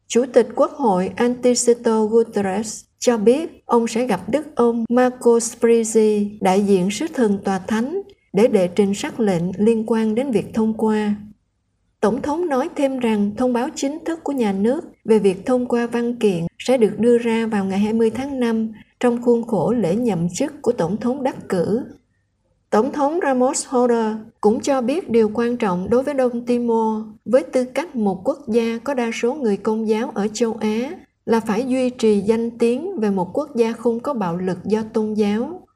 Chủ 0.08 0.26
tịch 0.34 0.48
Quốc 0.56 0.72
hội 0.72 1.12
Anticito 1.16 2.06
Guterres 2.06 2.89
cho 3.00 3.18
biết 3.18 3.64
ông 3.66 3.88
sẽ 3.88 4.08
gặp 4.08 4.22
Đức 4.30 4.56
ông 4.56 4.86
Marco 4.90 5.38
Sprizzi, 5.38 6.38
đại 6.42 6.62
diện 6.62 6.92
sứ 6.92 7.06
thần 7.14 7.40
tòa 7.44 7.60
thánh, 7.60 8.02
để 8.34 8.48
đệ 8.48 8.68
trình 8.68 8.94
sắc 8.94 9.20
lệnh 9.20 9.44
liên 9.58 9.84
quan 9.88 10.16
đến 10.16 10.32
việc 10.32 10.54
thông 10.54 10.74
qua. 10.74 11.16
Tổng 12.02 12.22
thống 12.22 12.50
nói 12.50 12.70
thêm 12.76 13.00
rằng 13.00 13.32
thông 13.38 13.54
báo 13.54 13.70
chính 13.76 14.00
thức 14.06 14.20
của 14.24 14.32
nhà 14.32 14.52
nước 14.52 14.82
về 15.06 15.20
việc 15.20 15.46
thông 15.46 15.66
qua 15.66 15.88
văn 15.88 16.16
kiện 16.16 16.46
sẽ 16.60 16.78
được 16.78 17.00
đưa 17.00 17.18
ra 17.18 17.46
vào 17.46 17.66
ngày 17.66 17.80
20 17.80 18.10
tháng 18.10 18.40
5 18.40 18.72
trong 19.00 19.22
khuôn 19.22 19.48
khổ 19.48 19.72
lễ 19.72 19.96
nhậm 19.96 20.28
chức 20.30 20.62
của 20.62 20.72
Tổng 20.72 20.98
thống 20.98 21.24
đắc 21.24 21.36
cử. 21.50 21.84
Tổng 22.70 22.92
thống 22.92 23.20
Ramos 23.24 23.68
Horta 23.68 24.20
cũng 24.42 24.60
cho 24.60 24.82
biết 24.82 25.10
điều 25.10 25.32
quan 25.34 25.58
trọng 25.58 25.90
đối 25.90 26.04
với 26.04 26.14
Đông 26.14 26.46
Timor 26.46 27.04
với 27.26 27.44
tư 27.44 27.64
cách 27.64 27.96
một 27.96 28.22
quốc 28.24 28.40
gia 28.48 28.78
có 28.84 28.94
đa 28.94 29.12
số 29.14 29.34
người 29.34 29.58
công 29.58 29.88
giáo 29.88 30.12
ở 30.16 30.28
châu 30.34 30.54
Á 30.54 30.90
là 31.30 31.40
phải 31.40 31.66
duy 31.68 31.90
trì 31.90 32.20
danh 32.20 32.52
tiếng 32.52 33.00
về 33.00 33.10
một 33.10 33.30
quốc 33.34 33.56
gia 33.56 33.72
không 33.72 34.00
có 34.00 34.14
bạo 34.14 34.38
lực 34.38 34.58
do 34.66 34.84
tôn 34.94 35.14
giáo. 35.14 35.68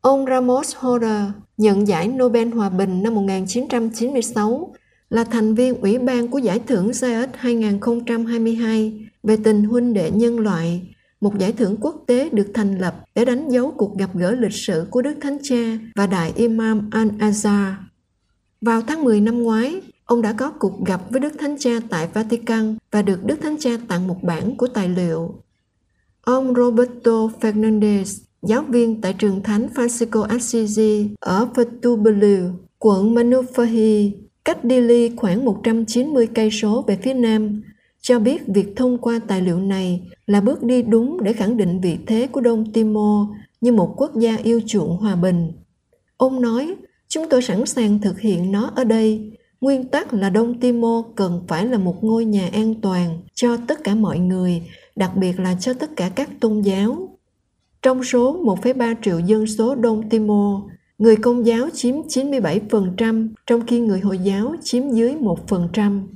Ông 0.00 0.26
Ramos 0.26 0.76
Horta 0.76 1.32
nhận 1.56 1.88
giải 1.88 2.08
Nobel 2.08 2.48
Hòa 2.48 2.70
bình 2.70 3.02
năm 3.02 3.14
1996 3.14 4.74
là 5.10 5.24
thành 5.24 5.54
viên 5.54 5.80
Ủy 5.80 5.98
ban 5.98 6.28
của 6.28 6.38
Giải 6.38 6.58
thưởng 6.58 6.90
Zayat 6.90 7.26
2022 7.34 9.08
về 9.22 9.36
tình 9.44 9.64
huynh 9.64 9.94
đệ 9.94 10.10
nhân 10.10 10.40
loại, 10.40 10.94
một 11.20 11.38
giải 11.38 11.52
thưởng 11.52 11.76
quốc 11.80 12.04
tế 12.06 12.28
được 12.32 12.50
thành 12.54 12.78
lập 12.78 13.04
để 13.14 13.24
đánh 13.24 13.48
dấu 13.48 13.70
cuộc 13.76 13.98
gặp 13.98 14.10
gỡ 14.14 14.30
lịch 14.30 14.54
sử 14.54 14.86
của 14.90 15.02
Đức 15.02 15.14
Thánh 15.20 15.38
Cha 15.42 15.78
và 15.94 16.06
Đại 16.06 16.32
Imam 16.36 16.90
Al-Azhar. 16.90 17.72
Vào 18.60 18.82
tháng 18.82 19.04
10 19.04 19.20
năm 19.20 19.42
ngoái, 19.42 19.80
Ông 20.06 20.22
đã 20.22 20.32
có 20.32 20.50
cuộc 20.50 20.84
gặp 20.86 21.00
với 21.10 21.20
Đức 21.20 21.32
Thánh 21.38 21.56
Cha 21.58 21.80
tại 21.90 22.08
Vatican 22.14 22.76
và 22.90 23.02
được 23.02 23.24
Đức 23.24 23.36
Thánh 23.42 23.56
Cha 23.58 23.70
tặng 23.88 24.08
một 24.08 24.22
bản 24.22 24.56
của 24.56 24.66
tài 24.66 24.88
liệu. 24.88 25.34
Ông 26.20 26.54
Roberto 26.54 27.28
Fernandez, 27.40 28.22
giáo 28.42 28.62
viên 28.62 29.00
tại 29.00 29.14
trường 29.18 29.42
thánh 29.42 29.68
Francisco 29.74 30.22
Assisi 30.22 31.08
ở 31.20 31.48
Fatubelu, 31.54 32.50
quận 32.78 33.14
Manufahi, 33.14 34.10
cách 34.44 34.58
Dili 34.62 35.16
khoảng 35.16 35.44
190 35.44 36.26
cây 36.34 36.50
số 36.50 36.84
về 36.86 36.98
phía 37.02 37.14
nam, 37.14 37.62
cho 38.00 38.18
biết 38.18 38.42
việc 38.46 38.76
thông 38.76 38.98
qua 38.98 39.20
tài 39.28 39.42
liệu 39.42 39.58
này 39.58 40.02
là 40.26 40.40
bước 40.40 40.62
đi 40.62 40.82
đúng 40.82 41.22
để 41.22 41.32
khẳng 41.32 41.56
định 41.56 41.80
vị 41.80 41.98
thế 42.06 42.26
của 42.26 42.40
Đông 42.40 42.72
Timor 42.72 43.28
như 43.60 43.72
một 43.72 43.94
quốc 43.96 44.16
gia 44.16 44.36
yêu 44.36 44.60
chuộng 44.66 44.96
hòa 44.96 45.16
bình. 45.16 45.52
Ông 46.16 46.40
nói, 46.40 46.74
chúng 47.08 47.28
tôi 47.30 47.42
sẵn 47.42 47.66
sàng 47.66 48.00
thực 48.00 48.20
hiện 48.20 48.52
nó 48.52 48.72
ở 48.76 48.84
đây 48.84 49.32
Nguyên 49.66 49.84
tắc 49.84 50.14
là 50.14 50.30
Đông 50.30 50.60
Timor 50.60 51.06
cần 51.16 51.44
phải 51.48 51.66
là 51.66 51.78
một 51.78 52.04
ngôi 52.04 52.24
nhà 52.24 52.48
an 52.52 52.74
toàn 52.82 53.20
cho 53.34 53.56
tất 53.68 53.84
cả 53.84 53.94
mọi 53.94 54.18
người, 54.18 54.62
đặc 54.96 55.10
biệt 55.16 55.40
là 55.40 55.56
cho 55.60 55.72
tất 55.72 55.90
cả 55.96 56.10
các 56.16 56.28
tôn 56.40 56.60
giáo. 56.60 57.18
Trong 57.82 58.04
số 58.04 58.44
1,3 58.44 58.94
triệu 59.02 59.18
dân 59.18 59.46
số 59.46 59.74
Đông 59.74 60.08
Timor, 60.08 60.62
người 60.98 61.16
công 61.16 61.46
giáo 61.46 61.68
chiếm 61.74 61.94
97%, 62.08 63.28
trong 63.46 63.66
khi 63.66 63.80
người 63.80 64.00
Hồi 64.00 64.18
giáo 64.18 64.54
chiếm 64.62 64.82
dưới 64.90 65.14
1%. 65.14 66.06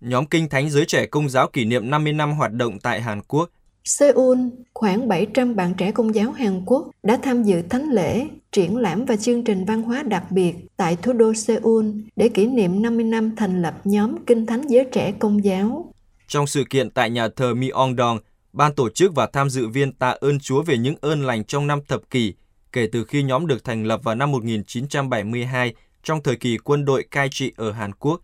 nhóm 0.00 0.26
Kinh 0.26 0.48
Thánh 0.48 0.70
Giới 0.70 0.84
Trẻ 0.86 1.06
Công 1.06 1.28
giáo 1.28 1.46
kỷ 1.52 1.64
niệm 1.64 1.90
50 1.90 2.12
năm 2.12 2.32
hoạt 2.32 2.52
động 2.52 2.78
tại 2.82 3.00
Hàn 3.00 3.20
Quốc. 3.28 3.50
Seoul, 3.84 4.38
khoảng 4.74 5.08
700 5.08 5.56
bạn 5.56 5.74
trẻ 5.74 5.92
công 5.92 6.14
giáo 6.14 6.32
Hàn 6.32 6.62
Quốc 6.66 6.90
đã 7.02 7.18
tham 7.22 7.42
dự 7.42 7.62
thánh 7.62 7.88
lễ, 7.90 8.26
triển 8.52 8.76
lãm 8.76 9.04
và 9.04 9.16
chương 9.16 9.44
trình 9.44 9.64
văn 9.64 9.82
hóa 9.82 10.02
đặc 10.02 10.24
biệt 10.30 10.54
tại 10.76 10.96
thủ 10.96 11.12
đô 11.12 11.34
Seoul 11.34 11.86
để 12.16 12.28
kỷ 12.28 12.46
niệm 12.46 12.82
50 12.82 13.04
năm 13.04 13.36
thành 13.36 13.62
lập 13.62 13.74
nhóm 13.84 14.24
Kinh 14.26 14.46
Thánh 14.46 14.62
Giới 14.68 14.86
Trẻ 14.92 15.12
Công 15.18 15.44
giáo. 15.44 15.92
Trong 16.28 16.46
sự 16.46 16.64
kiện 16.70 16.90
tại 16.90 17.10
nhà 17.10 17.28
thờ 17.36 17.54
Myeongdong, 17.54 18.18
ban 18.52 18.74
tổ 18.74 18.90
chức 18.90 19.14
và 19.14 19.26
tham 19.26 19.50
dự 19.50 19.68
viên 19.68 19.92
tạ 19.92 20.16
ơn 20.20 20.40
Chúa 20.40 20.62
về 20.62 20.78
những 20.78 20.94
ơn 21.00 21.26
lành 21.26 21.44
trong 21.44 21.66
năm 21.66 21.80
thập 21.88 22.10
kỷ 22.10 22.34
kể 22.72 22.88
từ 22.92 23.04
khi 23.04 23.22
nhóm 23.22 23.46
được 23.46 23.64
thành 23.64 23.84
lập 23.84 24.00
vào 24.04 24.14
năm 24.14 24.30
1972 24.30 25.74
trong 26.02 26.22
thời 26.22 26.36
kỳ 26.36 26.58
quân 26.58 26.84
đội 26.84 27.04
cai 27.10 27.28
trị 27.30 27.52
ở 27.56 27.72
Hàn 27.72 27.92
Quốc. 27.92 28.20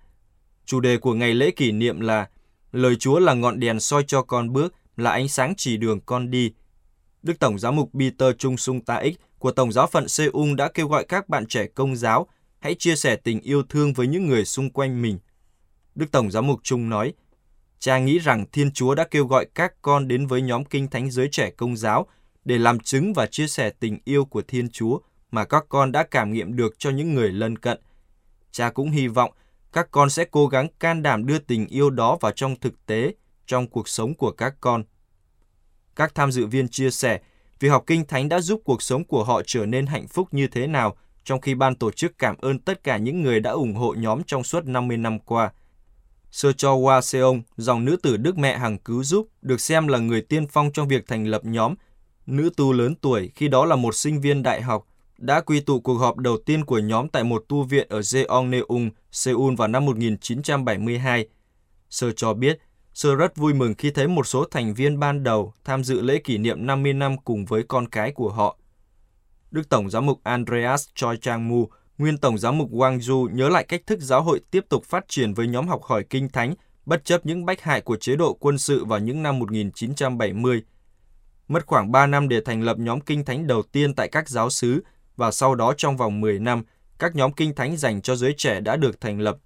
Chủ 0.65 0.81
đề 0.81 0.97
của 0.97 1.15
ngày 1.15 1.35
lễ 1.35 1.51
kỷ 1.51 1.73
niệm 1.73 2.01
là 2.01 2.27
Lời 2.73 2.97
Chúa 2.97 3.19
là 3.19 3.35
ngọn 3.35 3.61
đèn 3.61 3.81
soi 3.81 4.05
cho 4.07 4.23
con 4.23 4.53
bước, 4.53 4.75
là 4.97 5.11
ánh 5.11 5.29
sáng 5.29 5.55
chỉ 5.57 5.77
đường 5.77 6.01
con 6.01 6.31
đi. 6.31 6.53
Đức 7.23 7.39
Tổng 7.41 7.59
giám 7.59 7.77
mục 7.77 7.91
Peter 7.99 8.35
Chung 8.39 8.57
Sung 8.57 8.81
Ta 8.81 8.97
Ích 8.97 9.21
của 9.39 9.51
Tổng 9.51 9.73
giáo 9.73 9.87
phận 9.87 10.09
Seoul 10.09 10.55
đã 10.55 10.69
kêu 10.75 10.89
gọi 10.89 11.05
các 11.05 11.29
bạn 11.29 11.47
trẻ 11.47 11.67
công 11.67 11.97
giáo 11.97 12.27
hãy 12.59 12.75
chia 12.75 12.97
sẻ 12.97 13.17
tình 13.17 13.41
yêu 13.41 13.63
thương 13.63 13.93
với 13.93 14.07
những 14.07 14.27
người 14.27 14.45
xung 14.45 14.71
quanh 14.71 15.03
mình. 15.03 15.19
Đức 15.95 16.07
Tổng 16.13 16.31
giám 16.31 16.47
mục 16.47 16.61
Chung 16.63 16.89
nói, 16.89 17.15
Cha 17.79 17.99
nghĩ 17.99 18.19
rằng 18.19 18.45
Thiên 18.53 18.73
Chúa 18.73 18.95
đã 18.95 19.05
kêu 19.11 19.27
gọi 19.27 19.47
các 19.55 19.73
con 19.83 20.09
đến 20.09 20.27
với 20.27 20.43
nhóm 20.43 20.65
kinh 20.65 20.89
thánh 20.89 21.11
giới 21.11 21.29
trẻ 21.33 21.51
công 21.51 21.77
giáo 21.77 22.07
để 22.45 22.59
làm 22.59 22.81
chứng 22.81 23.13
và 23.13 23.27
chia 23.27 23.47
sẻ 23.47 23.71
tình 23.71 23.99
yêu 24.05 24.25
của 24.25 24.43
Thiên 24.43 24.69
Chúa 24.71 24.99
mà 25.31 25.45
các 25.45 25.65
con 25.69 25.93
đã 25.93 26.03
cảm 26.11 26.33
nghiệm 26.33 26.57
được 26.57 26.75
cho 26.79 26.91
những 26.91 27.15
người 27.15 27.33
lân 27.33 27.59
cận. 27.59 27.81
Cha 28.51 28.71
cũng 28.71 28.91
hy 28.91 29.09
vọng 29.09 29.33
các 29.73 29.89
con 29.91 30.11
sẽ 30.11 30.25
cố 30.31 30.47
gắng 30.47 30.69
can 30.81 31.03
đảm 31.03 31.27
đưa 31.27 31.39
tình 31.39 31.67
yêu 31.67 31.91
đó 31.91 32.19
vào 32.21 32.33
trong 32.33 32.57
thực 32.61 32.87
tế, 32.87 33.15
trong 33.47 33.67
cuộc 33.67 33.89
sống 33.89 34.15
của 34.15 34.31
các 34.31 34.55
con. 34.61 34.85
Các 35.97 36.15
tham 36.15 36.33
dự 36.33 36.47
viên 36.47 36.69
chia 36.69 36.91
sẻ, 36.91 37.21
việc 37.61 37.69
học 37.69 37.85
kinh 37.87 38.07
thánh 38.07 38.29
đã 38.29 38.41
giúp 38.41 38.61
cuộc 38.65 38.83
sống 38.83 39.05
của 39.05 39.25
họ 39.25 39.43
trở 39.47 39.67
nên 39.67 39.87
hạnh 39.87 40.09
phúc 40.09 40.29
như 40.31 40.47
thế 40.47 40.67
nào, 40.67 40.97
trong 41.25 41.41
khi 41.41 41.55
ban 41.55 41.75
tổ 41.75 41.91
chức 41.91 42.19
cảm 42.19 42.37
ơn 42.37 42.59
tất 42.59 42.85
cả 42.85 42.97
những 42.97 43.23
người 43.23 43.41
đã 43.41 43.51
ủng 43.51 43.75
hộ 43.75 43.95
nhóm 43.95 44.23
trong 44.27 44.45
suốt 44.45 44.65
50 44.65 44.97
năm 44.97 45.19
qua. 45.19 45.53
Sơ 46.31 46.53
Cho 46.53 46.77
Wa 46.77 47.01
Seong, 47.01 47.43
dòng 47.57 47.85
nữ 47.85 47.97
tử 47.97 48.17
Đức 48.17 48.39
Mẹ 48.39 48.59
Hằng 48.59 48.79
Cứu 48.79 49.03
Giúp, 49.03 49.29
được 49.43 49.61
xem 49.61 49.89
là 49.89 49.99
người 49.99 50.21
tiên 50.21 50.47
phong 50.47 50.73
trong 50.73 50.89
việc 50.89 51.07
thành 51.07 51.27
lập 51.27 51.45
nhóm. 51.45 51.75
Nữ 52.27 52.51
tu 52.57 52.73
lớn 52.73 52.95
tuổi, 52.95 53.31
khi 53.35 53.49
đó 53.49 53.65
là 53.65 53.77
một 53.77 53.95
sinh 53.95 54.21
viên 54.21 54.43
đại 54.43 54.63
học, 54.63 54.87
đã 55.19 55.41
quy 55.41 55.61
tụ 55.61 55.81
cuộc 55.81 55.95
họp 55.95 56.17
đầu 56.17 56.37
tiên 56.47 56.65
của 56.65 56.79
nhóm 56.79 57.09
tại 57.09 57.25
một 57.25 57.45
tu 57.49 57.63
viện 57.63 57.87
ở 57.91 58.01
Jeonneung, 58.01 58.91
Seoul 59.11 59.55
vào 59.55 59.69
năm 59.69 59.85
1972. 59.85 61.29
Sơ 61.91 62.13
cho 62.13 62.35
biết, 62.35 62.59
Sơ 62.97 63.15
rất 63.15 63.37
vui 63.37 63.55
mừng 63.55 63.75
khi 63.75 63.91
thấy 63.91 64.09
một 64.09 64.27
số 64.27 64.45
thành 64.51 64.75
viên 64.75 64.99
ban 64.99 65.23
đầu 65.23 65.53
tham 65.65 65.85
dự 65.85 66.01
lễ 66.01 66.19
kỷ 66.19 66.39
niệm 66.39 66.67
50 66.67 66.93
năm 66.93 67.17
cùng 67.19 67.45
với 67.45 67.63
con 67.69 67.89
cái 67.89 68.13
của 68.13 68.29
họ. 68.31 68.59
Đức 69.51 69.69
Tổng 69.69 69.91
giám 69.91 70.07
mục 70.07 70.21
Andreas 70.23 70.89
Choi 70.95 71.17
Chang 71.17 71.49
Mu, 71.49 71.69
nguyên 71.99 72.19
Tổng 72.19 72.39
giám 72.39 72.59
mục 72.59 72.71
Wang 72.71 73.01
Du 73.01 73.29
nhớ 73.33 73.49
lại 73.49 73.65
cách 73.65 73.83
thức 73.87 74.01
giáo 74.01 74.23
hội 74.23 74.41
tiếp 74.51 74.65
tục 74.69 74.85
phát 74.85 75.05
triển 75.09 75.35
với 75.35 75.47
nhóm 75.47 75.69
học 75.69 75.83
hỏi 75.83 76.05
kinh 76.11 76.29
thánh, 76.29 76.55
bất 76.87 77.05
chấp 77.05 77.27
những 77.27 77.45
bách 77.45 77.61
hại 77.61 77.81
của 77.81 77.97
chế 77.97 78.17
độ 78.17 78.35
quân 78.35 78.59
sự 78.59 78.85
vào 78.85 78.99
những 78.99 79.23
năm 79.23 79.39
1970. 79.39 80.63
Mất 81.49 81.67
khoảng 81.67 81.93
3 81.93 82.07
năm 82.07 82.29
để 82.29 82.41
thành 82.45 82.63
lập 82.63 82.79
nhóm 82.79 83.01
kinh 83.01 83.25
thánh 83.25 83.47
đầu 83.47 83.63
tiên 83.63 83.95
tại 83.95 84.09
các 84.09 84.29
giáo 84.29 84.51
xứ, 84.51 84.83
và 85.17 85.31
sau 85.31 85.55
đó 85.55 85.75
trong 85.77 85.97
vòng 85.97 86.21
10 86.21 86.39
năm, 86.39 86.63
các 86.99 87.17
nhóm 87.17 87.33
kinh 87.33 87.55
thánh 87.55 87.77
dành 87.77 88.03
cho 88.03 88.17
giới 88.17 88.35
trẻ 88.37 88.61
đã 88.61 88.77
được 88.77 89.01
thành 89.01 89.21
lập. 89.21 89.37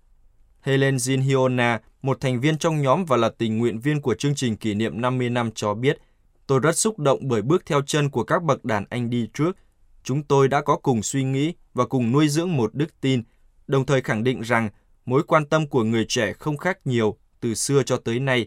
Helen 0.62 0.96
Jin 0.96 1.20
Hyona, 1.22 1.80
một 2.02 2.20
thành 2.20 2.40
viên 2.40 2.58
trong 2.58 2.82
nhóm 2.82 3.04
và 3.04 3.16
là 3.16 3.30
tình 3.38 3.58
nguyện 3.58 3.80
viên 3.80 4.00
của 4.00 4.14
chương 4.14 4.34
trình 4.34 4.56
kỷ 4.56 4.74
niệm 4.74 5.00
50 5.00 5.30
năm 5.30 5.50
cho 5.54 5.74
biết, 5.74 5.98
tôi 6.46 6.60
rất 6.60 6.76
xúc 6.76 6.98
động 6.98 7.18
bởi 7.22 7.42
bước 7.42 7.66
theo 7.66 7.82
chân 7.86 8.10
của 8.10 8.24
các 8.24 8.42
bậc 8.42 8.64
đàn 8.64 8.84
anh 8.90 9.10
đi 9.10 9.28
trước. 9.34 9.56
Chúng 10.02 10.22
tôi 10.22 10.48
đã 10.48 10.60
có 10.60 10.76
cùng 10.76 11.02
suy 11.02 11.24
nghĩ 11.24 11.54
và 11.74 11.86
cùng 11.86 12.12
nuôi 12.12 12.28
dưỡng 12.28 12.56
một 12.56 12.74
đức 12.74 13.00
tin, 13.00 13.22
đồng 13.66 13.86
thời 13.86 14.02
khẳng 14.02 14.24
định 14.24 14.40
rằng 14.40 14.68
mối 15.06 15.22
quan 15.22 15.46
tâm 15.46 15.66
của 15.66 15.84
người 15.84 16.04
trẻ 16.08 16.32
không 16.32 16.56
khác 16.56 16.78
nhiều 16.84 17.16
từ 17.40 17.54
xưa 17.54 17.82
cho 17.82 17.96
tới 17.96 18.20
nay. 18.20 18.46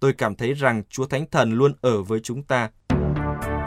Tôi 0.00 0.12
cảm 0.12 0.34
thấy 0.34 0.52
rằng 0.52 0.82
Chúa 0.88 1.06
Thánh 1.06 1.26
Thần 1.30 1.52
luôn 1.52 1.72
ở 1.80 2.02
với 2.02 2.20
chúng 2.20 2.42
ta. 2.42 2.70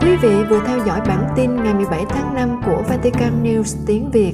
Quý 0.02 0.16
vị 0.22 0.44
vừa 0.50 0.62
theo 0.68 0.86
dõi 0.86 1.02
bản 1.08 1.34
tin 1.36 1.56
ngày 1.64 1.74
17 1.74 2.06
tháng 2.10 2.36
5 2.36 2.62
của 2.66 2.84
Vatican 2.90 3.44
News 3.44 3.84
tiếng 3.88 4.12
Việt. 4.12 4.34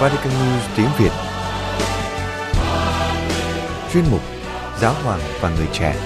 Vatican 0.00 0.32
News 0.32 0.76
tiếng 0.76 0.88
Việt. 0.98 1.12
Chuyên 3.92 4.04
mục 4.10 4.20
Giáo 4.80 4.94
hoàng 5.04 5.20
và 5.40 5.50
người 5.50 5.68
trẻ. 5.72 5.96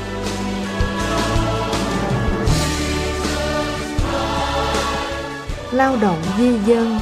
Lao 5.72 5.96
động 6.00 6.22
di 6.38 6.58
dân. 6.66 6.98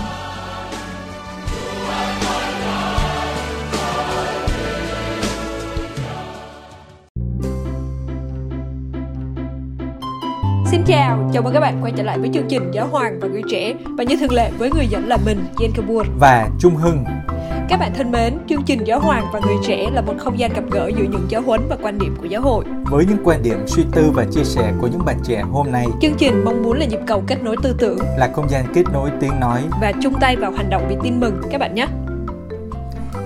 Xin 10.76 10.85
chào, 10.85 11.30
chào 11.33 11.42
mừng 11.42 11.54
các 11.54 11.61
bạn 11.61 11.78
quay 11.83 11.92
trở 11.97 12.02
lại 12.02 12.18
với 12.18 12.30
chương 12.35 12.47
trình 12.49 12.71
Giáo 12.73 12.87
Hoàng 12.87 13.21
và 13.21 13.28
Người 13.28 13.42
Trẻ. 13.50 13.75
Và 13.99 14.04
như 14.04 14.16
thường 14.16 14.33
lệ 14.33 14.50
với 14.59 14.71
người 14.71 14.87
dẫn 14.87 15.09
là 15.09 15.18
mình, 15.25 15.45
Jen 15.56 15.71
Kabur 15.76 16.06
và 16.21 16.49
Trung 16.59 16.76
Hưng. 16.76 17.04
Các 17.68 17.80
bạn 17.80 17.92
thân 17.95 18.11
mến, 18.11 18.38
chương 18.49 18.62
trình 18.62 18.85
Giáo 18.85 19.00
Hoàng 19.00 19.25
và 19.33 19.40
Người 19.47 19.56
Trẻ 19.66 19.90
là 19.92 20.00
một 20.00 20.14
không 20.18 20.38
gian 20.38 20.52
gặp 20.52 20.62
gỡ 20.71 20.90
giữa 20.97 21.04
những 21.04 21.26
giáo 21.28 21.42
huấn 21.42 21.61
và 21.68 21.76
quan 21.83 21.99
điểm 21.99 22.16
của 22.21 22.26
giáo 22.26 22.42
hội. 22.42 22.64
Với 22.85 23.06
những 23.06 23.18
quan 23.25 23.42
điểm 23.42 23.59
suy 23.66 23.83
tư 23.92 24.11
và 24.14 24.25
chia 24.33 24.45
sẻ 24.45 24.73
của 24.80 24.87
những 24.87 25.04
bạn 25.04 25.16
trẻ 25.25 25.42
hôm 25.52 25.73
nay. 25.73 25.87
Chương 26.02 26.14
trình 26.18 26.45
mong 26.45 26.62
muốn 26.62 26.78
là 26.78 26.87
nhịp 26.87 27.00
cầu 27.06 27.23
kết 27.26 27.42
nối 27.42 27.56
tư 27.62 27.75
tưởng. 27.78 27.99
Là 28.18 28.30
không 28.35 28.49
gian 28.49 28.64
kết 28.75 28.85
nối 28.92 29.11
tiếng 29.21 29.40
nói. 29.40 29.62
và 29.80 29.92
chung 30.02 30.14
tay 30.21 30.37
vào 30.37 30.50
hành 30.50 30.71
động 30.71 30.87
vì 30.88 30.97
tin 31.02 31.21
mừng. 31.21 31.40
Các 31.50 31.61
bạn 31.61 31.75
nhé 31.75 31.87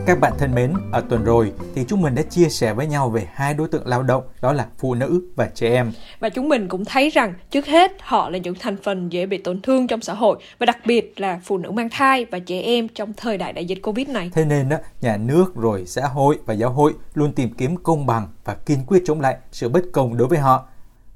Các 0.07 0.21
bạn 0.21 0.33
thân 0.38 0.54
mến, 0.54 0.75
ở 0.92 1.00
tuần 1.09 1.25
rồi 1.25 1.52
thì 1.75 1.85
chúng 1.88 2.02
mình 2.02 2.14
đã 2.14 2.23
chia 2.23 2.49
sẻ 2.49 2.75
với 2.75 2.87
nhau 2.87 3.11
về 3.11 3.28
hai 3.33 3.54
đối 3.54 3.69
tượng 3.69 3.87
lao 3.87 4.02
động 4.02 4.25
đó 4.42 4.52
là 4.52 4.66
phụ 4.78 4.95
nữ 4.95 5.23
và 5.37 5.50
trẻ 5.54 5.71
em. 5.71 5.92
Và 6.21 6.28
chúng 6.28 6.49
mình 6.49 6.69
cũng 6.69 6.85
thấy 6.85 7.11
rằng 7.11 7.35
trước 7.50 7.66
hết 7.66 7.92
họ 8.00 8.30
là 8.30 8.38
những 8.38 8.54
thành 8.54 8.76
phần 8.83 9.12
dễ 9.12 9.26
bị 9.26 9.38
tổn 9.38 9.61
thương 9.62 9.87
trong 9.87 10.00
xã 10.00 10.14
hội 10.14 10.38
Và 10.59 10.66
đặc 10.66 10.78
biệt 10.87 11.21
là 11.21 11.40
phụ 11.45 11.59
nữ 11.59 11.71
mang 11.71 11.88
thai 11.90 12.25
và 12.25 12.38
trẻ 12.38 12.61
em 12.61 12.88
trong 12.88 13.12
thời 13.16 13.38
đại 13.38 13.52
đại 13.52 13.64
dịch 13.64 13.78
Covid 13.83 14.09
này 14.09 14.30
Thế 14.35 14.45
nên 14.45 14.69
đó, 14.69 14.76
nhà 15.00 15.16
nước 15.16 15.57
rồi 15.57 15.85
xã 15.87 16.02
hội 16.07 16.38
và 16.47 16.54
giáo 16.54 16.71
hội 16.71 16.92
luôn 17.14 17.33
tìm 17.33 17.54
kiếm 17.54 17.76
công 17.76 18.07
bằng 18.07 18.28
và 18.45 18.54
kiên 18.54 18.78
quyết 18.87 19.02
chống 19.07 19.21
lại 19.21 19.37
sự 19.52 19.69
bất 19.69 19.83
công 19.92 20.16
đối 20.16 20.28
với 20.28 20.38
họ. 20.38 20.66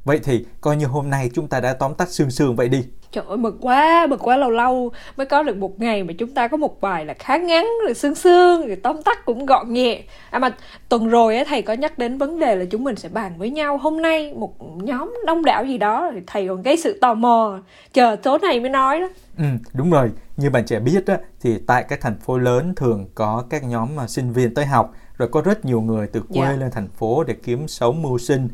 Vậy 0.04 0.20
thì 0.25 0.44
coi 0.61 0.76
như 0.76 0.87
hôm 0.87 1.11
nay 1.11 1.30
chúng 1.34 1.49
ta 1.49 1.61
đã 1.61 1.73
tóm 1.73 1.94
tắt 1.94 2.08
sương 2.08 2.30
sương 2.30 2.56
vậy 2.56 2.68
đi. 2.68 2.84
Trời 3.12 3.25
ơi 3.28 3.37
mực 3.37 3.54
quá, 3.61 4.06
mực 4.11 4.20
quá 4.23 4.37
lâu 4.37 4.50
lâu 4.50 4.92
mới 5.16 5.26
có 5.26 5.42
được 5.42 5.56
một 5.56 5.80
ngày 5.80 6.04
mà 6.04 6.12
chúng 6.18 6.34
ta 6.34 6.49
có 6.49 6.56
một 6.56 6.80
bài 6.80 7.04
là 7.04 7.14
khá 7.18 7.37
ngắn 7.37 7.66
rồi 7.84 7.94
sương 7.94 8.14
sương 8.14 8.66
rồi 8.66 8.76
tóm 8.82 9.02
tắt 9.02 9.25
cũng 9.25 9.46
gọn 9.46 9.73
nhẹ. 9.73 10.02
À 10.30 10.38
mà 10.38 10.56
tuần 10.88 11.08
rồi 11.08 11.37
á 11.37 11.44
thầy 11.49 11.62
có 11.62 11.73
nhắc 11.73 11.99
đến 11.99 12.18
vấn 12.18 12.38
đề 12.38 12.56
là 12.56 12.64
chúng 12.64 12.84
mình 12.84 12.96
sẽ 12.96 13.08
bàn 13.08 13.32
với 13.38 13.50
nhau 13.50 13.78
hôm 13.78 14.02
nay 14.02 14.34
một 14.37 14.54
nhóm 14.82 15.14
đông 15.26 15.44
đảo 15.44 15.64
gì 15.64 15.78
đó 15.78 16.11
thì 16.14 16.20
thầy 16.26 16.49
còn 16.49 16.62
gây 16.62 16.76
sự 16.76 16.99
tò 17.00 17.14
mò 17.14 17.58
chờ 17.92 18.16
tối 18.16 18.38
nay 18.42 18.61
mới 18.61 18.70
nói 18.70 19.00
đó. 19.00 19.08
Ừ, 19.38 19.44
đúng 19.73 19.90
rồi. 19.90 20.11
Như 20.37 20.50
bạn 20.50 20.64
trẻ 20.66 20.80
biết 20.80 21.06
á, 21.06 21.18
thì 21.40 21.58
tại 21.66 21.84
các 21.88 22.00
thành 22.00 22.18
phố 22.18 22.38
lớn 22.38 22.75
thường 22.76 23.08
có 23.14 23.44
các 23.50 23.64
nhóm 23.64 23.96
mà 23.96 24.06
sinh 24.06 24.32
viên 24.32 24.54
tới 24.54 24.66
học, 24.66 24.92
rồi 25.18 25.28
có 25.28 25.40
rất 25.42 25.64
nhiều 25.64 25.80
người 25.80 26.06
từ 26.06 26.20
quê 26.20 26.40
Dạ. 26.42 26.52
lên 26.52 26.70
thành 26.70 26.88
phố 26.88 27.25
để 27.25 27.34
kiếm 27.42 27.68
sống 27.68 28.02
mưu 28.02 28.18
sinh. 28.18 28.49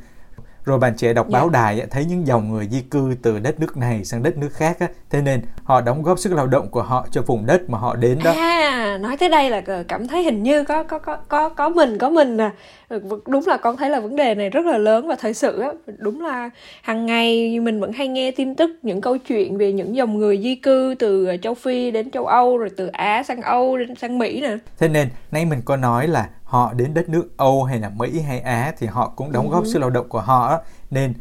Rồi 0.64 0.78
bạn 0.78 0.96
trẻ 0.96 1.12
đọc 1.12 1.26
Dạ. 1.28 1.38
báo 1.38 1.48
đài 1.48 1.86
thấy 1.90 2.04
những 2.04 2.26
dòng 2.26 2.52
người 2.52 2.68
di 2.70 2.80
cư 2.80 3.14
từ 3.22 3.38
đất 3.38 3.60
nước 3.60 3.76
này 3.76 4.04
sang 4.04 4.22
đất 4.22 4.36
nước 4.36 4.52
khác 4.52 4.76
á, 4.80 4.86
thế 5.10 5.22
nên 5.22 5.42
họ 5.64 5.80
đóng 5.80 6.02
góp 6.02 6.18
sức 6.18 6.32
lao 6.32 6.46
động 6.46 6.68
của 6.68 6.82
họ 6.82 7.06
cho 7.10 7.22
vùng 7.22 7.46
đất 7.46 7.70
mà 7.70 7.78
họ 7.78 7.96
đến 7.96 8.18
đó. 8.24 8.32
À, 8.36 8.98
nói 9.00 9.16
tới 9.16 9.28
đây 9.28 9.50
là 9.50 9.62
cảm 9.88 10.08
thấy 10.08 10.22
hình 10.22 10.42
như 10.42 10.64
có 10.64 10.82
có 10.82 10.98
có 10.98 11.16
có 11.28 11.48
có 11.48 11.68
mình 11.68 11.98
có 11.98 12.10
mình 12.10 12.36
nè. 12.36 12.50
Đúng 13.26 13.46
là 13.46 13.56
con 13.56 13.76
thấy 13.76 13.90
là 13.90 14.00
vấn 14.00 14.16
đề 14.16 14.34
này 14.34 14.50
rất 14.50 14.66
là 14.66 14.78
lớn 14.78 15.08
và 15.08 15.16
thời 15.20 15.34
sự 15.34 15.60
á. 15.60 15.72
Đúng 15.98 16.20
là 16.20 16.50
hàng 16.82 17.06
ngày 17.06 17.60
mình 17.60 17.80
vẫn 17.80 17.92
hay 17.92 18.08
nghe 18.08 18.30
tin 18.30 18.54
tức 18.54 18.70
những 18.82 19.00
câu 19.00 19.18
chuyện 19.18 19.58
về 19.58 19.72
những 19.72 19.96
dòng 19.96 20.18
người 20.18 20.38
di 20.42 20.54
cư 20.54 20.94
từ 20.98 21.28
châu 21.42 21.54
Phi 21.54 21.90
đến 21.90 22.10
châu 22.10 22.26
Âu 22.26 22.58
rồi 22.58 22.70
từ 22.76 22.86
Á 22.86 23.22
sang 23.22 23.42
Âu 23.42 23.76
đến 23.76 23.94
sang 23.94 24.18
Mỹ 24.18 24.40
nè. 24.40 24.56
Thế 24.78 24.88
nên 24.88 25.08
nay 25.30 25.44
mình 25.44 25.60
có 25.64 25.76
nói 25.76 26.08
là 26.08 26.28
họ 26.44 26.72
đến 26.72 26.94
đất 26.94 27.08
nước 27.08 27.28
Âu 27.36 27.64
hay 27.64 27.78
là 27.78 27.88
Mỹ 27.88 28.20
hay 28.20 28.40
Á 28.40 28.72
thì 28.78 28.86
họ 28.86 29.12
cũng 29.16 29.32
đóng 29.32 29.50
góp 29.50 29.66
sức 29.66 29.78
lao 29.78 29.90
động 29.90 30.08
của 30.08 30.20
họ. 30.20 30.58
Nên 30.90 31.14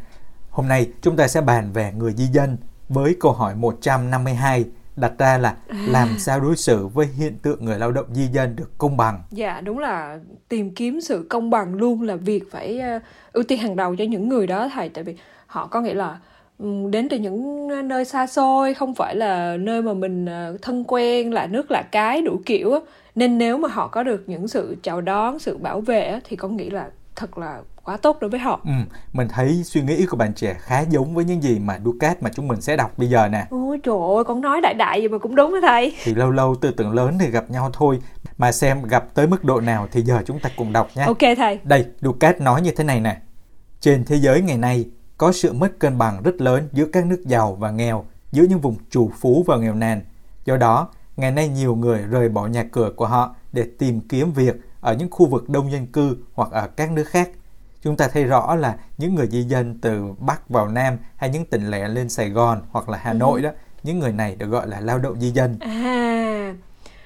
hôm 0.50 0.68
nay 0.68 0.88
chúng 1.02 1.16
ta 1.16 1.28
sẽ 1.28 1.40
bàn 1.40 1.72
về 1.72 1.92
người 1.98 2.12
di 2.12 2.24
dân 2.24 2.56
với 2.88 3.16
câu 3.20 3.32
hỏi 3.32 3.54
152 3.54 4.64
đặt 5.00 5.12
ra 5.18 5.38
là 5.38 5.56
làm 5.86 6.08
sao 6.18 6.40
đối 6.40 6.56
xử 6.56 6.86
với 6.86 7.06
hiện 7.06 7.38
tượng 7.42 7.64
người 7.64 7.78
lao 7.78 7.92
động 7.92 8.06
di 8.12 8.26
dân 8.26 8.56
được 8.56 8.78
công 8.78 8.96
bằng. 8.96 9.22
Dạ 9.30 9.60
đúng 9.60 9.78
là 9.78 10.18
tìm 10.48 10.74
kiếm 10.74 11.00
sự 11.00 11.26
công 11.30 11.50
bằng 11.50 11.74
luôn 11.74 12.02
là 12.02 12.16
việc 12.16 12.50
phải 12.50 12.80
ờ, 12.80 12.98
ưu 13.32 13.44
tiên 13.44 13.58
hàng 13.58 13.76
đầu 13.76 13.96
cho 13.96 14.04
những 14.04 14.28
người 14.28 14.46
đó 14.46 14.68
thầy. 14.74 14.88
Tại 14.88 15.04
vì 15.04 15.16
họ 15.46 15.66
có 15.66 15.80
nghĩa 15.80 15.94
là 15.94 16.18
ừ, 16.58 16.66
đến 16.90 17.08
từ 17.08 17.18
những 17.18 17.68
nơi 17.88 18.04
xa 18.04 18.26
xôi 18.26 18.74
không 18.74 18.94
phải 18.94 19.16
là 19.16 19.56
nơi 19.56 19.82
mà 19.82 19.92
mình 19.92 20.26
ờ, 20.26 20.56
thân 20.62 20.84
quen 20.88 21.32
lạ 21.32 21.46
nước 21.46 21.70
lạ 21.70 21.82
cái 21.92 22.22
đủ 22.22 22.40
kiểu 22.46 22.80
nên 23.14 23.38
nếu 23.38 23.58
mà 23.58 23.68
họ 23.68 23.88
có 23.88 24.02
được 24.02 24.24
những 24.26 24.48
sự 24.48 24.76
chào 24.82 25.00
đón 25.00 25.38
sự 25.38 25.56
bảo 25.56 25.80
vệ 25.80 26.20
thì 26.24 26.36
con 26.36 26.56
nghĩ 26.56 26.70
là 26.70 26.90
thật 27.16 27.38
là 27.38 27.60
quá 27.84 27.96
tốt 27.96 28.18
đối 28.20 28.30
với 28.30 28.40
họ. 28.40 28.60
Ừ, 28.64 28.70
mình 29.12 29.28
thấy 29.28 29.62
suy 29.64 29.82
nghĩ 29.82 30.06
của 30.06 30.16
bạn 30.16 30.32
trẻ 30.34 30.54
khá 30.58 30.80
giống 30.80 31.14
với 31.14 31.24
những 31.24 31.42
gì 31.42 31.58
mà 31.58 31.78
Ducat 31.84 32.22
mà 32.22 32.30
chúng 32.34 32.48
mình 32.48 32.60
sẽ 32.60 32.76
đọc 32.76 32.98
bây 32.98 33.08
giờ 33.08 33.28
nè. 33.28 33.46
Ôi 33.50 33.80
trời 33.82 33.94
ơi, 34.14 34.24
con 34.24 34.40
nói 34.40 34.60
đại 34.60 34.74
đại 34.74 35.02
gì 35.02 35.08
mà 35.08 35.18
cũng 35.18 35.34
đúng 35.34 35.52
đó 35.52 35.58
thầy. 35.62 35.96
Thì 36.04 36.14
lâu 36.14 36.30
lâu 36.30 36.54
tư 36.54 36.70
tưởng 36.70 36.92
lớn 36.92 37.18
thì 37.20 37.30
gặp 37.30 37.50
nhau 37.50 37.70
thôi, 37.72 37.98
mà 38.38 38.52
xem 38.52 38.82
gặp 38.82 39.04
tới 39.14 39.26
mức 39.26 39.44
độ 39.44 39.60
nào 39.60 39.88
thì 39.92 40.02
giờ 40.02 40.22
chúng 40.26 40.40
ta 40.40 40.50
cùng 40.56 40.72
đọc 40.72 40.88
nhé. 40.94 41.04
Ok 41.04 41.36
thầy. 41.36 41.58
Đây, 41.64 41.86
Ducat 42.00 42.40
nói 42.40 42.62
như 42.62 42.70
thế 42.70 42.84
này 42.84 43.00
nè. 43.00 43.16
Trên 43.80 44.04
thế 44.04 44.16
giới 44.16 44.42
ngày 44.42 44.58
nay, 44.58 44.84
có 45.18 45.32
sự 45.32 45.52
mất 45.52 45.78
cân 45.78 45.98
bằng 45.98 46.22
rất 46.22 46.40
lớn 46.40 46.68
giữa 46.72 46.84
các 46.92 47.06
nước 47.06 47.22
giàu 47.26 47.54
và 47.54 47.70
nghèo, 47.70 48.04
giữa 48.32 48.42
những 48.42 48.60
vùng 48.60 48.76
trù 48.90 49.10
phú 49.20 49.44
và 49.46 49.56
nghèo 49.56 49.74
nàn. 49.74 50.00
Do 50.44 50.56
đó, 50.56 50.88
ngày 51.16 51.30
nay 51.30 51.48
nhiều 51.48 51.74
người 51.74 52.02
rời 52.02 52.28
bỏ 52.28 52.46
nhà 52.46 52.64
cửa 52.72 52.90
của 52.96 53.06
họ 53.06 53.34
để 53.52 53.64
tìm 53.78 54.00
kiếm 54.00 54.32
việc 54.32 54.54
ở 54.80 54.94
những 54.94 55.10
khu 55.10 55.26
vực 55.26 55.48
đông 55.48 55.72
dân 55.72 55.86
cư 55.86 56.16
hoặc 56.34 56.50
ở 56.50 56.66
các 56.66 56.90
nước 56.92 57.04
khác. 57.04 57.30
Chúng 57.82 57.96
ta 57.96 58.08
thấy 58.12 58.24
rõ 58.24 58.56
là 58.56 58.76
những 58.98 59.14
người 59.14 59.26
di 59.26 59.42
dân 59.42 59.78
từ 59.80 60.02
Bắc 60.18 60.48
vào 60.48 60.68
Nam 60.68 60.98
hay 61.16 61.30
những 61.30 61.44
tỉnh 61.44 61.70
lẻ 61.70 61.88
lên 61.88 62.08
Sài 62.08 62.30
Gòn 62.30 62.62
hoặc 62.70 62.88
là 62.88 62.98
Hà 63.02 63.12
Nội 63.12 63.42
đó, 63.42 63.50
những 63.82 63.98
người 63.98 64.12
này 64.12 64.36
được 64.38 64.46
gọi 64.46 64.68
là 64.68 64.80
lao 64.80 64.98
động 64.98 65.20
di 65.20 65.30
dân. 65.30 65.56
À, 65.60 66.54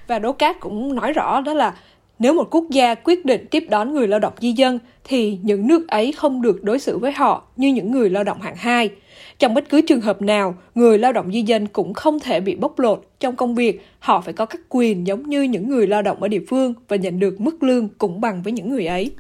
và 0.06 0.18
Đỗ 0.18 0.32
Cát 0.32 0.60
cũng 0.60 0.94
nói 0.94 1.12
rõ 1.12 1.40
đó 1.40 1.54
là 1.54 1.74
nếu 2.18 2.34
một 2.34 2.48
quốc 2.50 2.64
gia 2.70 2.94
quyết 2.94 3.24
định 3.24 3.46
tiếp 3.50 3.66
đón 3.70 3.94
người 3.94 4.08
lao 4.08 4.20
động 4.20 4.32
di 4.40 4.52
dân 4.52 4.78
thì 5.04 5.38
những 5.42 5.66
nước 5.66 5.88
ấy 5.88 6.12
không 6.12 6.42
được 6.42 6.64
đối 6.64 6.78
xử 6.78 6.98
với 6.98 7.12
họ 7.12 7.42
như 7.56 7.68
những 7.68 7.92
người 7.92 8.10
lao 8.10 8.24
động 8.24 8.40
hạng 8.40 8.56
hai. 8.56 8.90
Trong 9.38 9.54
bất 9.54 9.64
cứ 9.68 9.80
trường 9.80 10.00
hợp 10.00 10.22
nào, 10.22 10.54
người 10.74 10.98
lao 10.98 11.12
động 11.12 11.32
di 11.32 11.42
dân 11.42 11.66
cũng 11.66 11.94
không 11.94 12.20
thể 12.20 12.40
bị 12.40 12.56
bóc 12.56 12.78
lột 12.78 13.04
trong 13.20 13.36
công 13.36 13.54
việc, 13.54 13.86
họ 13.98 14.20
phải 14.20 14.34
có 14.34 14.46
các 14.46 14.60
quyền 14.68 15.06
giống 15.06 15.28
như 15.28 15.42
những 15.42 15.70
người 15.70 15.86
lao 15.86 16.02
động 16.02 16.22
ở 16.22 16.28
địa 16.28 16.42
phương 16.48 16.74
và 16.88 16.96
nhận 16.96 17.20
được 17.20 17.40
mức 17.40 17.62
lương 17.62 17.88
cũng 17.88 18.20
bằng 18.20 18.42
với 18.42 18.52
những 18.52 18.70
người 18.70 18.86
ấy. 18.86 19.10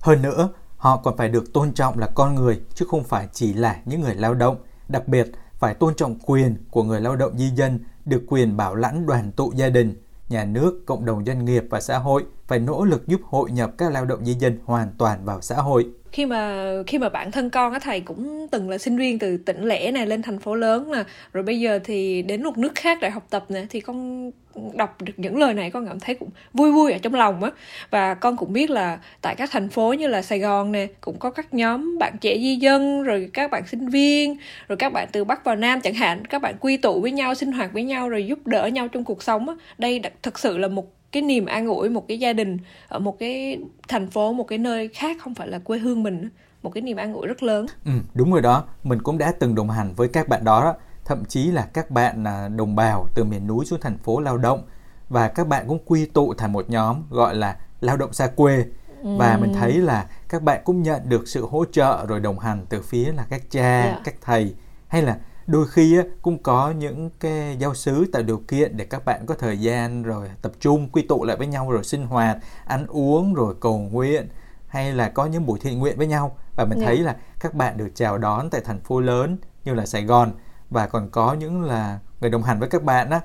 Hơn 0.00 0.22
nữa, 0.22 0.48
họ 0.84 0.96
còn 0.96 1.16
phải 1.16 1.28
được 1.28 1.52
tôn 1.52 1.72
trọng 1.72 1.98
là 1.98 2.06
con 2.06 2.34
người 2.34 2.60
chứ 2.74 2.86
không 2.88 3.04
phải 3.04 3.28
chỉ 3.32 3.52
là 3.52 3.76
những 3.84 4.00
người 4.00 4.14
lao 4.14 4.34
động. 4.34 4.56
Đặc 4.88 5.08
biệt, 5.08 5.30
phải 5.58 5.74
tôn 5.74 5.94
trọng 5.94 6.18
quyền 6.26 6.56
của 6.70 6.82
người 6.82 7.00
lao 7.00 7.16
động 7.16 7.38
di 7.38 7.50
dân, 7.50 7.78
được 8.04 8.22
quyền 8.28 8.56
bảo 8.56 8.74
lãnh 8.74 9.06
đoàn 9.06 9.32
tụ 9.32 9.52
gia 9.54 9.68
đình, 9.68 10.02
nhà 10.28 10.44
nước, 10.44 10.86
cộng 10.86 11.04
đồng 11.04 11.24
doanh 11.24 11.44
nghiệp 11.44 11.64
và 11.70 11.80
xã 11.80 11.98
hội 11.98 12.24
phải 12.46 12.58
nỗ 12.58 12.84
lực 12.84 13.06
giúp 13.06 13.20
hội 13.24 13.50
nhập 13.50 13.70
các 13.78 13.92
lao 13.92 14.04
động 14.04 14.24
di 14.24 14.34
dân 14.34 14.58
hoàn 14.64 14.92
toàn 14.98 15.24
vào 15.24 15.40
xã 15.40 15.56
hội 15.56 15.86
khi 16.14 16.26
mà 16.26 16.64
khi 16.86 16.98
mà 16.98 17.08
bản 17.08 17.30
thân 17.30 17.50
con 17.50 17.72
á 17.72 17.78
thầy 17.78 18.00
cũng 18.00 18.46
từng 18.50 18.70
là 18.70 18.78
sinh 18.78 18.96
viên 18.98 19.18
từ 19.18 19.36
tỉnh 19.36 19.64
lẻ 19.64 19.90
này 19.90 20.06
lên 20.06 20.22
thành 20.22 20.38
phố 20.38 20.54
lớn 20.54 20.90
mà. 20.90 21.04
Rồi 21.32 21.44
bây 21.44 21.60
giờ 21.60 21.78
thì 21.84 22.22
đến 22.22 22.42
một 22.42 22.58
nước 22.58 22.74
khác 22.74 22.98
để 23.00 23.10
học 23.10 23.26
tập 23.30 23.44
nè, 23.48 23.64
thì 23.70 23.80
con 23.80 24.30
đọc 24.74 25.02
được 25.02 25.12
những 25.16 25.38
lời 25.38 25.54
này 25.54 25.70
con 25.70 25.86
cảm 25.86 26.00
thấy 26.00 26.14
cũng 26.14 26.28
vui 26.52 26.72
vui 26.72 26.92
ở 26.92 26.98
trong 26.98 27.14
lòng 27.14 27.44
á. 27.44 27.50
Và 27.90 28.14
con 28.14 28.36
cũng 28.36 28.52
biết 28.52 28.70
là 28.70 28.98
tại 29.20 29.34
các 29.34 29.50
thành 29.52 29.68
phố 29.68 29.92
như 29.92 30.06
là 30.06 30.22
Sài 30.22 30.38
Gòn 30.38 30.72
nè, 30.72 30.86
cũng 31.00 31.18
có 31.18 31.30
các 31.30 31.54
nhóm 31.54 31.98
bạn 31.98 32.12
trẻ 32.20 32.38
di 32.38 32.56
dân, 32.56 33.02
rồi 33.02 33.30
các 33.32 33.50
bạn 33.50 33.66
sinh 33.66 33.88
viên, 33.88 34.36
rồi 34.68 34.76
các 34.76 34.92
bạn 34.92 35.08
từ 35.12 35.24
Bắc 35.24 35.44
vào 35.44 35.56
Nam 35.56 35.80
chẳng 35.80 35.94
hạn, 35.94 36.24
các 36.24 36.42
bạn 36.42 36.54
quy 36.60 36.76
tụ 36.76 37.00
với 37.00 37.10
nhau, 37.10 37.34
sinh 37.34 37.52
hoạt 37.52 37.72
với 37.72 37.82
nhau, 37.82 38.08
rồi 38.08 38.26
giúp 38.26 38.46
đỡ 38.46 38.66
nhau 38.66 38.88
trong 38.88 39.04
cuộc 39.04 39.22
sống 39.22 39.48
á. 39.48 39.54
Đây 39.78 40.02
thực 40.22 40.38
sự 40.38 40.58
là 40.58 40.68
một 40.68 40.93
cái 41.14 41.22
niềm 41.22 41.46
an 41.46 41.66
ủi 41.66 41.88
một 41.90 42.08
cái 42.08 42.18
gia 42.18 42.32
đình 42.32 42.58
ở 42.88 42.98
một 42.98 43.18
cái 43.18 43.58
thành 43.88 44.10
phố 44.10 44.32
một 44.32 44.44
cái 44.44 44.58
nơi 44.58 44.88
khác 44.88 45.16
không 45.20 45.34
phải 45.34 45.48
là 45.48 45.58
quê 45.58 45.78
hương 45.78 46.02
mình 46.02 46.28
một 46.62 46.70
cái 46.70 46.82
niềm 46.82 46.96
an 46.96 47.14
ủi 47.14 47.26
rất 47.26 47.42
lớn. 47.42 47.66
Ừ, 47.84 47.90
đúng 48.14 48.32
rồi 48.32 48.42
đó. 48.42 48.64
Mình 48.82 49.02
cũng 49.02 49.18
đã 49.18 49.32
từng 49.38 49.54
đồng 49.54 49.70
hành 49.70 49.94
với 49.94 50.08
các 50.08 50.28
bạn 50.28 50.44
đó, 50.44 50.64
đó. 50.64 50.74
Thậm 51.04 51.24
chí 51.24 51.44
là 51.50 51.68
các 51.72 51.90
bạn 51.90 52.24
à, 52.24 52.48
đồng 52.48 52.76
bào 52.76 53.06
từ 53.14 53.24
miền 53.24 53.46
núi 53.46 53.64
xuống 53.64 53.80
thành 53.80 53.98
phố 53.98 54.20
lao 54.20 54.38
động. 54.38 54.62
Và 55.08 55.28
các 55.28 55.48
bạn 55.48 55.64
cũng 55.68 55.78
quy 55.86 56.06
tụ 56.06 56.34
thành 56.34 56.52
một 56.52 56.70
nhóm 56.70 57.02
gọi 57.10 57.34
là 57.34 57.56
lao 57.80 57.96
động 57.96 58.12
xa 58.12 58.26
quê. 58.26 58.64
Và 59.02 59.38
mình 59.40 59.52
thấy 59.54 59.72
là 59.72 60.06
các 60.28 60.42
bạn 60.42 60.60
cũng 60.64 60.82
nhận 60.82 61.00
được 61.08 61.28
sự 61.28 61.46
hỗ 61.46 61.64
trợ 61.72 62.06
rồi 62.06 62.20
đồng 62.20 62.38
hành 62.38 62.66
từ 62.68 62.82
phía 62.82 63.12
là 63.12 63.26
các 63.30 63.42
cha, 63.50 63.82
yeah. 63.82 63.94
Dạ. 63.94 64.00
các 64.04 64.14
thầy 64.20 64.54
hay 64.88 65.02
là 65.02 65.18
đôi 65.46 65.66
khi 65.68 65.98
cũng 66.22 66.42
có 66.42 66.70
những 66.70 67.10
cái 67.20 67.56
giáo 67.58 67.74
sứ 67.74 68.04
tạo 68.12 68.22
điều 68.22 68.42
kiện 68.48 68.76
để 68.76 68.84
các 68.84 69.04
bạn 69.04 69.26
có 69.26 69.34
thời 69.34 69.60
gian 69.60 70.02
rồi 70.02 70.30
tập 70.42 70.52
trung 70.60 70.88
quy 70.88 71.02
tụ 71.02 71.24
lại 71.24 71.36
với 71.36 71.46
nhau 71.46 71.70
rồi 71.70 71.84
sinh 71.84 72.06
hoạt 72.06 72.38
ăn 72.64 72.86
uống 72.86 73.34
rồi 73.34 73.54
cầu 73.60 73.78
nguyện 73.78 74.28
hay 74.66 74.92
là 74.92 75.08
có 75.08 75.26
những 75.26 75.46
buổi 75.46 75.58
thiện 75.58 75.78
nguyện 75.78 75.98
với 75.98 76.06
nhau. 76.06 76.36
Và 76.56 76.64
mình 76.64 76.78
yeah. 76.78 76.88
thấy 76.88 76.98
là 76.98 77.16
các 77.40 77.54
bạn 77.54 77.76
được 77.76 77.88
chào 77.94 78.18
đón 78.18 78.50
tại 78.50 78.60
thành 78.64 78.80
phố 78.80 79.00
lớn 79.00 79.36
như 79.64 79.74
là 79.74 79.86
Sài 79.86 80.04
Gòn. 80.04 80.32
Và 80.70 80.86
còn 80.86 81.10
có 81.10 81.34
những 81.34 81.62
là 81.62 81.98
người 82.20 82.30
đồng 82.30 82.42
hành 82.42 82.60
với 82.60 82.68
các 82.68 82.82
bạn 82.82 83.10
á. 83.10 83.20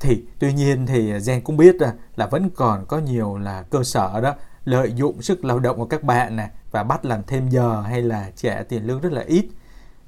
Thì 0.00 0.24
tuy 0.38 0.52
nhiên 0.52 0.86
thì 0.86 1.12
Gen 1.26 1.40
cũng 1.40 1.56
biết 1.56 1.76
là 2.16 2.26
vẫn 2.26 2.50
còn 2.50 2.86
có 2.86 2.98
nhiều 2.98 3.38
là 3.38 3.62
cơ 3.62 3.82
sở 3.82 4.20
đó 4.20 4.34
lợi 4.64 4.92
dụng 4.92 5.22
sức 5.22 5.44
lao 5.44 5.58
động 5.58 5.76
của 5.76 5.86
các 5.86 6.02
bạn 6.02 6.36
nè 6.36 6.50
và 6.70 6.82
bắt 6.82 7.04
làm 7.04 7.22
thêm 7.26 7.48
giờ 7.48 7.80
hay 7.80 8.02
là 8.02 8.30
trả 8.36 8.62
tiền 8.68 8.86
lương 8.86 9.00
rất 9.00 9.12
là 9.12 9.24
ít 9.26 9.48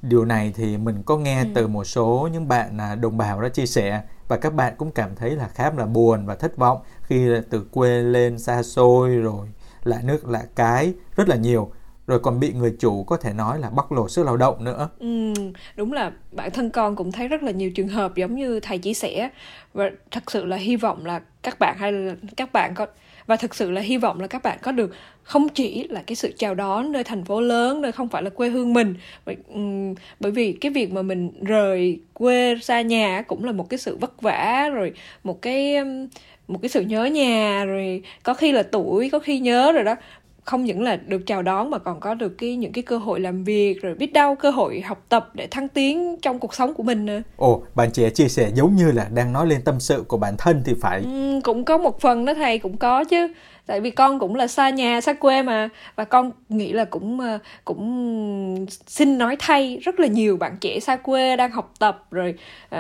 điều 0.03 0.25
này 0.25 0.53
thì 0.57 0.77
mình 0.77 1.03
có 1.03 1.17
nghe 1.17 1.41
ừ. 1.41 1.49
từ 1.55 1.67
một 1.67 1.85
số 1.85 2.29
những 2.33 2.49
bạn 2.49 2.79
à, 2.81 2.95
đồng 2.95 3.19
bào 3.19 3.43
đã 3.43 3.49
chia 3.49 3.67
sẻ 3.67 4.03
và 4.29 4.37
các 4.37 4.55
bạn 4.55 4.75
cũng 4.79 4.91
cảm 4.91 5.11
thấy 5.17 5.31
là 5.31 5.49
khá 5.49 5.71
là 5.77 5.87
buồn 5.87 6.27
và 6.27 6.35
thất 6.35 6.57
vọng 6.57 6.79
khi 7.03 7.29
từ 7.51 7.65
quê 7.71 8.03
lên 8.03 8.39
xa 8.39 8.63
xôi 8.63 9.17
rồi 9.17 9.49
lạ 9.85 10.01
nước 10.05 10.29
lạ 10.29 10.43
cái 10.55 10.93
rất 11.17 11.29
là 11.29 11.37
nhiều 11.37 11.73
rồi 12.07 12.19
còn 12.19 12.41
bị 12.41 12.53
người 12.53 12.77
chủ 12.79 13.05
có 13.05 13.17
thể 13.17 13.33
nói 13.33 13.59
là 13.59 13.71
bóc 13.71 13.93
lột 13.93 14.11
sức 14.11 14.27
lao 14.27 14.37
động 14.37 14.65
nữa. 14.65 14.89
Ừ, 14.99 15.33
đúng 15.77 15.93
là 15.93 16.13
bản 16.33 16.51
thân 16.51 16.71
con 16.71 16.97
cũng 16.97 17.13
thấy 17.13 17.29
rất 17.29 17.43
là 17.43 17.51
nhiều 17.51 17.71
trường 17.71 17.89
hợp 17.89 18.17
giống 18.17 18.35
như 18.35 18.61
thầy 18.61 18.79
chia 18.79 18.95
sẻ 18.95 19.31
và 19.75 19.91
thật 20.11 20.31
sự 20.31 20.45
là 20.45 20.57
hy 20.57 20.77
vọng 20.77 21.07
là 21.07 21.21
các 21.43 21.59
bạn 21.59 21.77
hay 21.79 21.93
là 21.93 22.15
các 22.37 22.53
bạn 22.53 22.75
có 22.75 22.87
và 23.27 23.37
thực 23.37 23.55
sự 23.55 23.71
là 23.71 23.81
hy 23.81 23.97
vọng 23.97 24.21
là 24.21 24.27
các 24.27 24.43
bạn 24.43 24.59
có 24.63 24.73
được 24.73 24.95
không 25.23 25.49
chỉ 25.49 25.87
là 25.89 26.03
cái 26.07 26.17
sự 26.17 26.33
chào 26.39 26.55
đón 26.55 26.93
nơi 26.93 27.05
thành 27.05 27.25
phố 27.25 27.41
lớn 27.41 27.83
nơi 27.83 27.93
không 27.93 28.09
phải 28.09 28.23
là 28.23 28.31
quê 28.31 28.49
hương 28.49 28.73
mình 28.73 28.95
bởi, 29.27 29.37
um, 29.49 29.95
bởi 30.21 30.33
vì 30.33 30.53
cái 30.53 30.73
việc 30.73 30.93
mà 30.93 31.03
mình 31.03 31.31
rời 31.43 32.01
quê 32.15 32.57
xa 32.63 32.81
nhà 32.81 33.23
cũng 33.23 33.45
là 33.45 33.53
một 33.53 33.71
cái 33.71 33.79
sự 33.79 33.97
vất 33.97 34.23
vả 34.23 34.69
rồi 34.75 34.93
một 35.25 35.43
cái 35.43 35.77
một 36.49 36.59
cái 36.63 36.69
sự 36.69 36.81
nhớ 36.81 37.05
nhà 37.05 37.65
rồi 37.65 38.03
có 38.23 38.35
khi 38.35 38.53
là 38.53 38.63
tuổi 38.63 39.11
có 39.11 39.19
khi 39.19 39.39
nhớ 39.39 39.73
rồi 39.73 39.85
đó 39.85 39.97
không 40.51 40.65
những 40.65 40.83
là 40.83 40.97
được 40.97 41.27
chào 41.27 41.43
đón 41.43 41.71
mà 41.71 41.79
còn 41.79 42.01
có 42.01 42.15
được 42.15 42.29
cái 42.39 42.57
những 42.57 42.73
cái 42.73 42.83
cơ 42.83 42.99
hội 42.99 43.21
làm 43.21 43.45
việc 43.45 43.83
rồi 43.83 43.95
biết 43.95 44.13
đâu 44.13 44.35
cơ 44.35 44.51
hội 44.51 44.81
học 44.81 45.05
tập 45.09 45.31
để 45.35 45.47
thăng 45.51 45.69
tiến 45.69 46.17
trong 46.23 46.39
cuộc 46.39 46.55
sống 46.55 46.75
của 46.75 46.83
mình 46.83 47.07
nữa. 47.07 47.23
Ồ, 47.37 47.63
bạn 47.75 47.91
trẻ 47.93 48.11
chia 48.11 48.29
sẻ 48.29 48.51
giống 48.55 48.77
như 48.77 48.93
là 48.93 49.09
đang 49.15 49.33
nói 49.33 49.47
lên 49.47 49.63
tâm 49.65 49.81
sự 49.81 50.05
của 50.09 50.17
bản 50.17 50.35
thân 50.39 50.63
thì 50.65 50.75
phải. 50.81 51.01
Ừ, 51.05 51.41
cũng 51.45 51.65
có 51.65 51.79
một 51.79 52.01
phần 52.01 52.25
đó 52.25 52.35
thầy 52.35 52.59
cũng 52.59 52.77
có 52.77 53.05
chứ 53.05 53.29
tại 53.67 53.81
vì 53.81 53.91
con 53.91 54.19
cũng 54.19 54.35
là 54.35 54.47
xa 54.47 54.71
nhà 54.71 55.01
xa 55.01 55.13
quê 55.13 55.43
mà 55.43 55.69
và 55.97 56.05
con 56.05 56.31
nghĩ 56.49 56.73
là 56.73 56.85
cũng 56.85 57.21
ờ, 57.21 57.39
cũng 57.65 58.67
xin 58.87 59.19
nói 59.19 59.37
thay 59.39 59.79
rất 59.83 60.01
là 60.01 60.07
nhiều 60.07 60.37
bạn 60.37 60.57
trẻ 60.61 60.81
xa 60.81 60.97
quê 60.97 61.37
đang 61.37 61.51
học 61.51 61.73
tập 61.79 62.07
rồi 62.11 62.35
uh, 62.65 62.71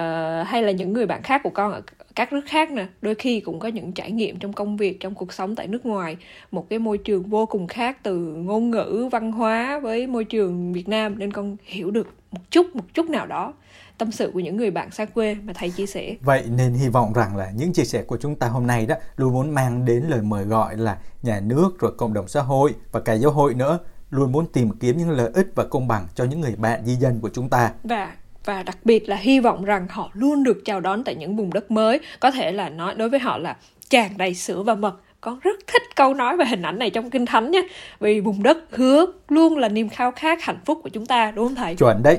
hay 0.46 0.62
là 0.62 0.70
những 0.70 0.92
người 0.92 1.06
bạn 1.06 1.22
khác 1.22 1.40
của 1.44 1.50
con 1.50 1.72
ở 1.72 1.82
các 2.14 2.32
nước 2.32 2.42
khác 2.46 2.70
nè 2.70 2.86
đôi 3.02 3.14
khi 3.14 3.40
cũng 3.40 3.58
có 3.58 3.68
những 3.68 3.92
trải 3.92 4.12
nghiệm 4.12 4.38
trong 4.38 4.52
công 4.52 4.76
việc 4.76 5.00
trong 5.00 5.14
cuộc 5.14 5.32
sống 5.32 5.56
tại 5.56 5.66
nước 5.66 5.86
ngoài 5.86 6.16
một 6.50 6.66
cái 6.70 6.78
môi 6.78 6.98
trường 6.98 7.22
vô 7.22 7.46
cùng 7.46 7.66
khác 7.66 7.98
từ 8.02 8.16
ngôn 8.18 8.70
ngữ 8.70 9.08
văn 9.12 9.32
hóa 9.32 9.78
với 9.78 10.06
môi 10.06 10.24
trường 10.24 10.72
việt 10.72 10.88
nam 10.88 11.18
nên 11.18 11.32
con 11.32 11.56
hiểu 11.64 11.90
được 11.90 12.08
một 12.30 12.50
chút 12.50 12.76
một 12.76 12.84
chút 12.94 13.10
nào 13.10 13.26
đó 13.26 13.54
tâm 13.98 14.12
sự 14.12 14.30
của 14.34 14.40
những 14.40 14.56
người 14.56 14.70
bạn 14.70 14.90
xa 14.90 15.04
quê 15.04 15.34
mà 15.34 15.52
thầy 15.52 15.70
chia 15.70 15.86
sẻ. 15.86 16.16
Vậy 16.20 16.44
nên 16.56 16.72
hy 16.72 16.88
vọng 16.88 17.12
rằng 17.12 17.36
là 17.36 17.50
những 17.56 17.72
chia 17.72 17.84
sẻ 17.84 18.02
của 18.02 18.16
chúng 18.16 18.34
ta 18.34 18.48
hôm 18.48 18.66
nay 18.66 18.86
đó 18.86 18.94
luôn 19.16 19.32
muốn 19.32 19.54
mang 19.54 19.84
đến 19.84 20.04
lời 20.08 20.22
mời 20.22 20.44
gọi 20.44 20.76
là 20.76 20.98
nhà 21.22 21.40
nước 21.40 21.78
rồi 21.78 21.92
cộng 21.98 22.14
đồng 22.14 22.28
xã 22.28 22.40
hội 22.40 22.74
và 22.92 23.00
cả 23.00 23.12
giáo 23.12 23.30
hội 23.32 23.54
nữa 23.54 23.78
luôn 24.10 24.32
muốn 24.32 24.46
tìm 24.52 24.70
kiếm 24.70 24.96
những 24.96 25.10
lợi 25.10 25.30
ích 25.34 25.52
và 25.54 25.64
công 25.64 25.88
bằng 25.88 26.06
cho 26.14 26.24
những 26.24 26.40
người 26.40 26.56
bạn 26.56 26.84
di 26.84 26.94
dân 26.94 27.20
của 27.20 27.30
chúng 27.32 27.48
ta. 27.48 27.72
Và 27.84 28.12
và 28.44 28.62
đặc 28.62 28.78
biệt 28.84 29.08
là 29.08 29.16
hy 29.16 29.40
vọng 29.40 29.64
rằng 29.64 29.86
họ 29.90 30.10
luôn 30.12 30.42
được 30.42 30.64
chào 30.64 30.80
đón 30.80 31.04
tại 31.04 31.14
những 31.14 31.36
vùng 31.36 31.52
đất 31.52 31.70
mới. 31.70 32.00
Có 32.20 32.30
thể 32.30 32.52
là 32.52 32.68
nói 32.68 32.94
đối 32.94 33.08
với 33.08 33.20
họ 33.20 33.38
là 33.38 33.56
tràn 33.88 34.10
đầy 34.16 34.34
sữa 34.34 34.62
và 34.62 34.74
mật. 34.74 34.94
Con 35.20 35.38
rất 35.38 35.66
thích 35.66 35.82
câu 35.96 36.14
nói 36.14 36.36
và 36.36 36.44
hình 36.44 36.62
ảnh 36.62 36.78
này 36.78 36.90
trong 36.90 37.10
kinh 37.10 37.26
thánh 37.26 37.50
nhé. 37.50 37.62
Vì 38.00 38.20
vùng 38.20 38.42
đất 38.42 38.58
hứa 38.70 39.06
luôn 39.28 39.58
là 39.58 39.68
niềm 39.68 39.88
khao 39.88 40.10
khát 40.10 40.42
hạnh 40.42 40.60
phúc 40.64 40.80
của 40.82 40.88
chúng 40.88 41.06
ta, 41.06 41.32
đúng 41.36 41.48
không 41.48 41.54
thầy? 41.54 41.74
Chuẩn 41.74 42.02
đấy 42.02 42.18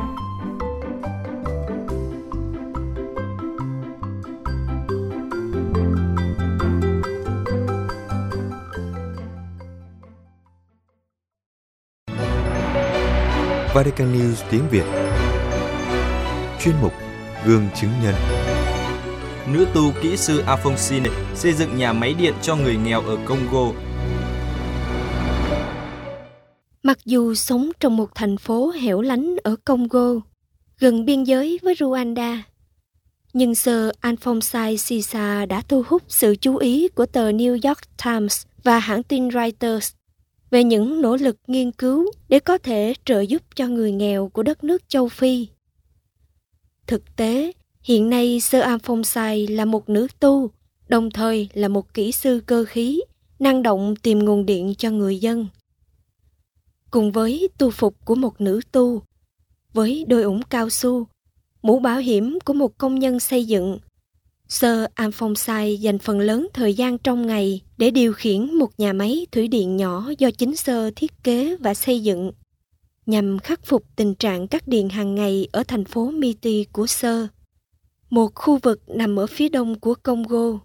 Vatican 13.73 14.13
News 14.13 14.43
tiếng 14.51 14.69
Việt. 14.71 14.83
Chuyên 16.63 16.75
mục 16.81 16.93
Gương 17.45 17.67
chứng 17.81 17.91
nhân. 18.03 18.15
Nữ 19.53 19.65
tu 19.73 19.81
kỹ 20.01 20.17
sư 20.17 20.43
Alphonsine 20.47 21.09
xây 21.35 21.53
dựng 21.53 21.77
nhà 21.77 21.93
máy 21.93 22.13
điện 22.13 22.33
cho 22.41 22.55
người 22.55 22.77
nghèo 22.77 23.01
ở 23.01 23.17
Congo. 23.25 23.71
Mặc 26.83 26.97
dù 27.05 27.33
sống 27.33 27.71
trong 27.79 27.97
một 27.97 28.15
thành 28.15 28.37
phố 28.37 28.71
hẻo 28.71 29.01
lánh 29.01 29.35
ở 29.43 29.55
Congo, 29.65 30.13
gần 30.79 31.05
biên 31.05 31.23
giới 31.23 31.59
với 31.61 31.73
Rwanda, 31.73 32.37
nhưng 33.33 33.55
Sir 33.55 33.89
Alphonse 33.99 34.75
Sisa 34.75 35.45
đã 35.45 35.61
thu 35.67 35.83
hút 35.87 36.03
sự 36.07 36.35
chú 36.35 36.57
ý 36.57 36.87
của 36.87 37.05
tờ 37.05 37.31
New 37.31 37.69
York 37.69 37.79
Times 38.05 38.45
và 38.63 38.79
hãng 38.79 39.03
tin 39.03 39.31
Reuters 39.31 39.91
về 40.51 40.63
những 40.63 41.01
nỗ 41.01 41.15
lực 41.15 41.37
nghiên 41.47 41.71
cứu 41.71 42.11
để 42.29 42.39
có 42.39 42.57
thể 42.57 42.93
trợ 43.05 43.21
giúp 43.21 43.41
cho 43.55 43.67
người 43.67 43.91
nghèo 43.91 44.29
của 44.29 44.43
đất 44.43 44.63
nước 44.63 44.89
châu 44.89 45.09
Phi. 45.09 45.47
Thực 46.87 47.15
tế, 47.15 47.51
hiện 47.83 48.09
nay 48.09 48.39
Sir 48.39 48.61
Alphonse 48.61 49.35
là 49.49 49.65
một 49.65 49.89
nữ 49.89 50.07
tu, 50.19 50.51
đồng 50.87 51.11
thời 51.11 51.49
là 51.53 51.67
một 51.67 51.93
kỹ 51.93 52.11
sư 52.11 52.41
cơ 52.45 52.65
khí, 52.67 53.01
năng 53.39 53.63
động 53.63 53.95
tìm 53.95 54.19
nguồn 54.19 54.45
điện 54.45 54.73
cho 54.77 54.91
người 54.91 55.19
dân. 55.19 55.47
Cùng 56.91 57.11
với 57.11 57.49
tu 57.57 57.71
phục 57.71 58.05
của 58.05 58.15
một 58.15 58.41
nữ 58.41 58.61
tu, 58.71 59.01
với 59.73 60.05
đôi 60.07 60.23
ủng 60.23 60.41
cao 60.49 60.69
su, 60.69 61.07
mũ 61.61 61.79
bảo 61.79 61.99
hiểm 61.99 62.37
của 62.45 62.53
một 62.53 62.77
công 62.77 62.99
nhân 62.99 63.19
xây 63.19 63.45
dựng 63.45 63.79
Sơ 64.51 64.87
Amphonsai 64.95 65.77
dành 65.77 65.99
phần 65.99 66.19
lớn 66.19 66.47
thời 66.53 66.73
gian 66.73 66.97
trong 66.97 67.27
ngày 67.27 67.61
để 67.77 67.91
điều 67.91 68.13
khiển 68.13 68.53
một 68.53 68.79
nhà 68.79 68.93
máy 68.93 69.27
thủy 69.31 69.47
điện 69.47 69.77
nhỏ 69.77 70.09
do 70.17 70.31
chính 70.31 70.55
sơ 70.55 70.91
thiết 70.95 71.11
kế 71.23 71.55
và 71.55 71.73
xây 71.73 72.03
dựng, 72.03 72.31
nhằm 73.05 73.39
khắc 73.39 73.65
phục 73.65 73.83
tình 73.95 74.15
trạng 74.15 74.47
cắt 74.47 74.67
điện 74.67 74.89
hàng 74.89 75.15
ngày 75.15 75.47
ở 75.51 75.63
thành 75.63 75.85
phố 75.85 76.11
Miti 76.11 76.65
của 76.71 76.87
sơ 76.87 77.27
một 78.09 78.35
khu 78.35 78.57
vực 78.57 78.81
nằm 78.87 79.19
ở 79.19 79.27
phía 79.27 79.49
đông 79.49 79.79
của 79.79 79.95
Congo. 80.03 80.59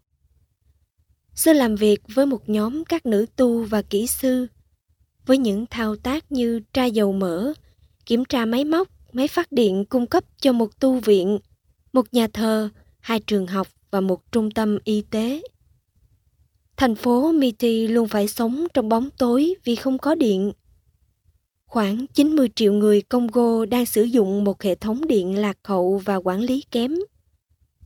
sơ 1.34 1.52
làm 1.52 1.76
việc 1.76 2.00
với 2.14 2.26
một 2.26 2.48
nhóm 2.48 2.84
các 2.84 3.06
nữ 3.06 3.26
tu 3.36 3.64
và 3.64 3.82
kỹ 3.82 4.06
sư, 4.06 4.46
với 5.26 5.38
những 5.38 5.66
thao 5.70 5.96
tác 5.96 6.32
như 6.32 6.60
tra 6.72 6.84
dầu 6.84 7.12
mỡ, 7.12 7.52
kiểm 8.06 8.24
tra 8.24 8.44
máy 8.44 8.64
móc, 8.64 8.88
máy 9.12 9.28
phát 9.28 9.52
điện 9.52 9.84
cung 9.84 10.06
cấp 10.06 10.24
cho 10.40 10.52
một 10.52 10.80
tu 10.80 11.00
viện, 11.00 11.38
một 11.92 12.14
nhà 12.14 12.28
thờ, 12.32 12.68
hai 13.00 13.20
trường 13.20 13.46
học 13.46 13.68
và 13.90 14.00
một 14.00 14.32
trung 14.32 14.50
tâm 14.50 14.78
y 14.84 15.02
tế. 15.10 15.42
Thành 16.76 16.94
phố 16.94 17.32
Miti 17.32 17.86
luôn 17.86 18.08
phải 18.08 18.28
sống 18.28 18.66
trong 18.74 18.88
bóng 18.88 19.08
tối 19.18 19.54
vì 19.64 19.76
không 19.76 19.98
có 19.98 20.14
điện. 20.14 20.52
Khoảng 21.66 22.06
90 22.06 22.48
triệu 22.54 22.72
người 22.72 23.02
Congo 23.02 23.64
đang 23.64 23.86
sử 23.86 24.02
dụng 24.02 24.44
một 24.44 24.62
hệ 24.62 24.74
thống 24.74 25.06
điện 25.08 25.38
lạc 25.38 25.58
hậu 25.64 25.98
và 26.04 26.16
quản 26.16 26.40
lý 26.40 26.64
kém. 26.70 26.94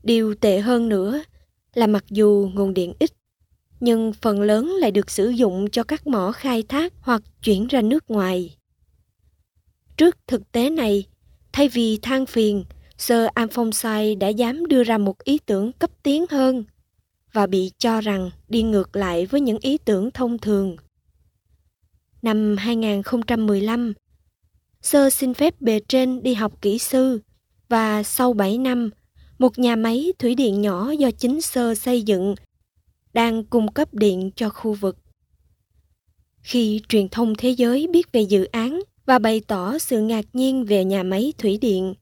Điều 0.03 0.35
tệ 0.35 0.61
hơn 0.61 0.89
nữa 0.89 1.23
là 1.75 1.87
mặc 1.87 2.05
dù 2.11 2.51
nguồn 2.55 2.75
điện 2.75 2.93
ít, 2.99 3.11
nhưng 3.81 4.13
phần 4.13 4.41
lớn 4.41 4.67
lại 4.67 4.91
được 4.91 5.11
sử 5.11 5.29
dụng 5.29 5.71
cho 5.71 5.85
các 5.85 6.07
mỏ 6.07 6.33
khai 6.33 6.63
thác 6.63 6.93
hoặc 7.01 7.23
chuyển 7.43 7.67
ra 7.67 7.83
nước 7.83 8.11
ngoài. 8.11 8.57
Trước 9.97 10.17
thực 10.27 10.53
tế 10.53 10.71
này, 10.71 11.05
thay 11.53 11.69
vì 11.69 11.99
than 12.03 12.27
phiền, 12.27 12.65
Sir 13.01 13.27
Amphonsai 13.35 14.15
đã 14.15 14.29
dám 14.29 14.67
đưa 14.67 14.85
ra 14.85 14.99
một 14.99 15.25
ý 15.25 15.39
tưởng 15.47 15.73
cấp 15.73 15.91
tiến 16.03 16.25
hơn 16.31 16.65
và 17.33 17.47
bị 17.47 17.73
cho 17.79 18.01
rằng 18.01 18.31
đi 18.49 18.63
ngược 18.63 18.97
lại 18.97 19.27
với 19.27 19.41
những 19.41 19.59
ý 19.61 19.79
tưởng 19.79 20.11
thông 20.11 20.39
thường. 20.39 20.77
Năm 22.23 22.57
2015, 22.57 23.93
Sơ 24.83 25.11
xin 25.11 25.35
phép 25.35 25.61
bề 25.61 25.81
trên 25.89 26.23
đi 26.23 26.35
học 26.35 26.63
kỹ 26.63 26.79
sư 26.79 27.21
và 27.69 28.03
sau 28.03 28.33
7 28.33 28.59
năm, 28.59 28.91
một 29.39 29.59
nhà 29.59 29.77
máy 29.77 30.13
thủy 30.19 30.35
điện 30.35 30.61
nhỏ 30.61 30.91
do 30.91 31.11
chính 31.11 31.41
Sơ 31.41 31.75
xây 31.75 32.03
dựng 32.03 32.35
đang 33.13 33.45
cung 33.45 33.73
cấp 33.73 33.95
điện 33.95 34.31
cho 34.37 34.49
khu 34.49 34.73
vực. 34.73 34.97
Khi 36.41 36.81
truyền 36.89 37.09
thông 37.09 37.35
thế 37.35 37.51
giới 37.51 37.87
biết 37.87 38.13
về 38.13 38.21
dự 38.21 38.45
án 38.45 38.81
và 39.07 39.19
bày 39.19 39.41
tỏ 39.47 39.79
sự 39.79 40.01
ngạc 40.01 40.25
nhiên 40.33 40.65
về 40.65 40.85
nhà 40.85 41.03
máy 41.03 41.33
thủy 41.39 41.59
điện, 41.61 41.95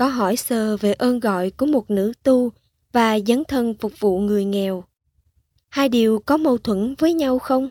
có 0.00 0.06
hỏi 0.06 0.36
sơ 0.36 0.76
về 0.76 0.92
ơn 0.92 1.20
gọi 1.20 1.50
của 1.50 1.66
một 1.66 1.90
nữ 1.90 2.12
tu 2.22 2.52
và 2.92 3.18
dấn 3.26 3.42
thân 3.48 3.74
phục 3.80 3.92
vụ 4.00 4.18
người 4.18 4.44
nghèo. 4.44 4.84
Hai 5.68 5.88
điều 5.88 6.22
có 6.26 6.36
mâu 6.36 6.58
thuẫn 6.58 6.94
với 6.98 7.14
nhau 7.14 7.38
không? 7.38 7.68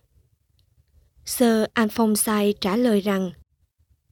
Sơ 1.25 1.67
Alphonse 1.73 2.51
trả 2.61 2.75
lời 2.75 3.01
rằng, 3.01 3.31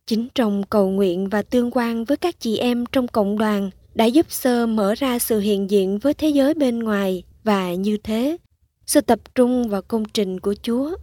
chính 0.07 0.27
trong 0.35 0.63
cầu 0.63 0.89
nguyện 0.89 1.29
và 1.29 1.41
tương 1.41 1.71
quan 1.71 2.05
với 2.05 2.17
các 2.17 2.39
chị 2.39 2.57
em 2.57 2.85
trong 2.91 3.07
cộng 3.07 3.37
đoàn 3.37 3.69
đã 3.95 4.05
giúp 4.05 4.25
sơ 4.29 4.65
mở 4.65 4.95
ra 4.95 5.19
sự 5.19 5.39
hiện 5.39 5.69
diện 5.69 5.97
với 5.97 6.13
thế 6.13 6.29
giới 6.29 6.53
bên 6.53 6.79
ngoài 6.79 7.23
và 7.43 7.73
như 7.73 7.97
thế, 7.97 8.37
sơ 8.85 9.01
tập 9.01 9.19
trung 9.35 9.69
vào 9.69 9.81
công 9.81 10.05
trình 10.05 10.39
của 10.39 10.55
Chúa. 10.61 10.95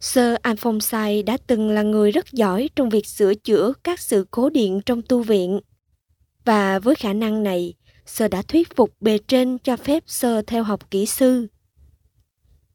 Sơ 0.00 0.36
Alphonse 0.42 1.22
đã 1.22 1.36
từng 1.46 1.70
là 1.70 1.82
người 1.82 2.10
rất 2.10 2.32
giỏi 2.32 2.70
trong 2.76 2.88
việc 2.88 3.06
sửa 3.06 3.34
chữa 3.34 3.72
các 3.84 4.00
sự 4.00 4.26
cố 4.30 4.50
điện 4.50 4.80
trong 4.86 5.02
tu 5.02 5.22
viện. 5.22 5.60
Và 6.44 6.78
với 6.78 6.94
khả 6.94 7.12
năng 7.12 7.42
này, 7.42 7.74
sơ 8.06 8.28
đã 8.28 8.42
thuyết 8.42 8.76
phục 8.76 8.90
bề 9.00 9.18
trên 9.18 9.58
cho 9.58 9.76
phép 9.76 10.02
sơ 10.06 10.42
theo 10.42 10.62
học 10.62 10.90
kỹ 10.90 11.06
sư. 11.06 11.46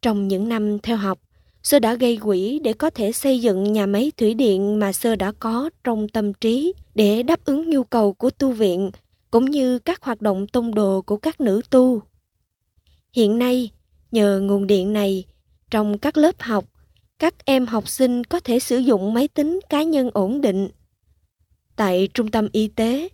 Trong 0.02 0.28
những 0.28 0.50
năm 0.50 0.80
theo 0.80 0.98
học, 0.98 1.20
sơ 1.64 1.80
đã 1.80 1.94
gây 1.96 2.18
quỹ 2.18 2.60
để 2.60 2.74
có 2.74 2.90
thể 2.90 3.12
xây 3.12 3.42
dựng 3.42 3.74
nhà 3.74 3.86
máy 3.86 4.12
thủy 4.18 4.34
điện 4.34 4.80
mà 4.80 4.94
sơ 4.94 5.16
đã 5.16 5.32
có 5.40 5.70
trong 5.84 6.08
tâm 6.08 6.34
trí 6.34 6.74
để 6.96 7.24
đáp 7.24 7.46
ứng 7.46 7.70
nhu 7.70 7.84
cầu 7.84 8.14
của 8.14 8.30
tu 8.30 8.52
viện, 8.52 8.92
cũng 9.32 9.46
như 9.46 9.80
các 9.80 10.04
hoạt 10.04 10.22
động 10.22 10.48
tông 10.48 10.76
đồ 10.76 11.02
của 11.02 11.18
các 11.18 11.42
nữ 11.42 11.62
tu. 11.70 12.02
Hiện 13.14 13.40
nay, 13.40 13.70
nhờ 14.12 14.40
nguồn 14.40 14.68
điện 14.68 14.94
này, 14.94 15.26
trong 15.72 15.98
các 15.98 16.18
lớp 16.18 16.36
học, 16.40 16.66
các 17.22 17.46
em 17.46 17.66
học 17.66 17.90
sinh 17.90 18.24
có 18.24 18.40
thể 18.40 18.60
sử 18.60 18.78
dụng 18.78 19.14
máy 19.14 19.28
tính 19.28 19.60
cá 19.70 19.84
nhân 19.84 20.10
ổn 20.14 20.42
định. 20.42 20.70
Tại 21.76 22.10
trung 22.14 22.32
tâm 22.32 22.48
y 22.52 22.68
tế, 22.68 23.10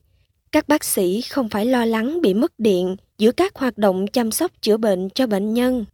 các 0.52 0.67
bác 0.67 0.84
sĩ 0.84 1.22
không 1.22 1.50
phải 1.50 1.65
lo 1.65 1.86
lắng 1.86 2.22
bị 2.22 2.34
mất 2.34 2.60
điện 2.60 2.96
giữa 3.17 3.32
các 3.32 3.56
hoạt 3.56 3.78
động 3.78 4.08
chăm 4.08 4.32
sóc 4.32 4.52
chữa 4.62 4.78
bệnh 4.78 5.10
cho 5.10 5.28
bệnh 5.28 5.54
nhân. 5.54 5.86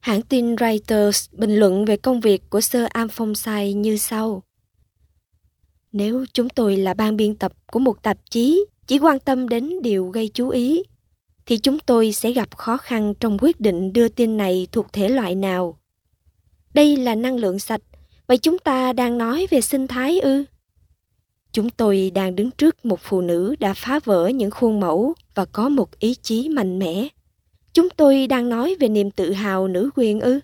Hãng 0.00 0.22
tin 0.22 0.56
Reuters 0.56 1.30
bình 1.32 1.56
luận 1.56 1.84
về 1.84 1.96
công 1.96 2.20
việc 2.20 2.50
của 2.50 2.60
Sir 2.60 2.82
amphonsai 2.92 3.74
như 3.74 3.96
sau. 3.96 4.42
Nếu 5.92 6.24
chúng 6.32 6.48
tôi 6.48 6.76
là 6.76 6.94
ban 6.94 7.16
biên 7.16 7.34
tập 7.34 7.52
của 7.66 7.78
một 7.78 8.02
tạp 8.02 8.18
chí 8.30 8.64
chỉ 8.86 8.98
quan 8.98 9.18
tâm 9.18 9.48
đến 9.48 9.82
điều 9.82 10.08
gây 10.08 10.28
chú 10.28 10.48
ý, 10.48 10.82
thì 11.46 11.58
chúng 11.58 11.78
tôi 11.78 12.12
sẽ 12.12 12.32
gặp 12.32 12.56
khó 12.56 12.76
khăn 12.76 13.14
trong 13.20 13.38
quyết 13.40 13.60
định 13.60 13.92
đưa 13.92 14.08
tin 14.08 14.36
này 14.36 14.66
thuộc 14.72 14.92
thể 14.92 15.08
loại 15.08 15.34
nào. 15.34 15.78
Đây 16.74 16.96
là 16.96 17.14
năng 17.14 17.36
lượng 17.36 17.58
sạch, 17.58 17.80
vậy 18.26 18.38
chúng 18.38 18.58
ta 18.58 18.92
đang 18.92 19.18
nói 19.18 19.46
về 19.50 19.60
sinh 19.60 19.86
thái 19.86 20.20
ư? 20.20 20.44
Chúng 21.52 21.70
tôi 21.70 22.10
đang 22.14 22.36
đứng 22.36 22.50
trước 22.50 22.84
một 22.84 23.00
phụ 23.02 23.20
nữ 23.20 23.54
đã 23.60 23.74
phá 23.74 24.00
vỡ 24.04 24.28
những 24.28 24.50
khuôn 24.50 24.80
mẫu 24.80 25.14
và 25.34 25.44
có 25.44 25.68
một 25.68 25.98
ý 25.98 26.14
chí 26.14 26.48
mạnh 26.48 26.78
mẽ. 26.78 27.08
Chúng 27.72 27.90
tôi 27.90 28.26
đang 28.26 28.48
nói 28.48 28.76
về 28.80 28.88
niềm 28.88 29.10
tự 29.10 29.32
hào 29.32 29.68
nữ 29.68 29.90
quyền 29.96 30.20
ư? 30.20 30.40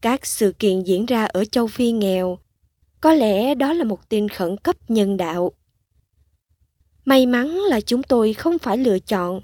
Các 0.00 0.26
sự 0.26 0.52
kiện 0.52 0.82
diễn 0.82 1.06
ra 1.06 1.24
ở 1.24 1.44
châu 1.44 1.66
Phi 1.66 1.90
nghèo, 1.92 2.38
có 3.00 3.12
lẽ 3.12 3.54
đó 3.54 3.72
là 3.72 3.84
một 3.84 4.08
tin 4.08 4.28
khẩn 4.28 4.56
cấp 4.56 4.76
nhân 4.88 5.16
đạo. 5.16 5.52
May 7.04 7.26
mắn 7.26 7.48
là 7.48 7.80
chúng 7.80 8.02
tôi 8.02 8.32
không 8.32 8.58
phải 8.58 8.78
lựa 8.78 8.98
chọn, 8.98 9.40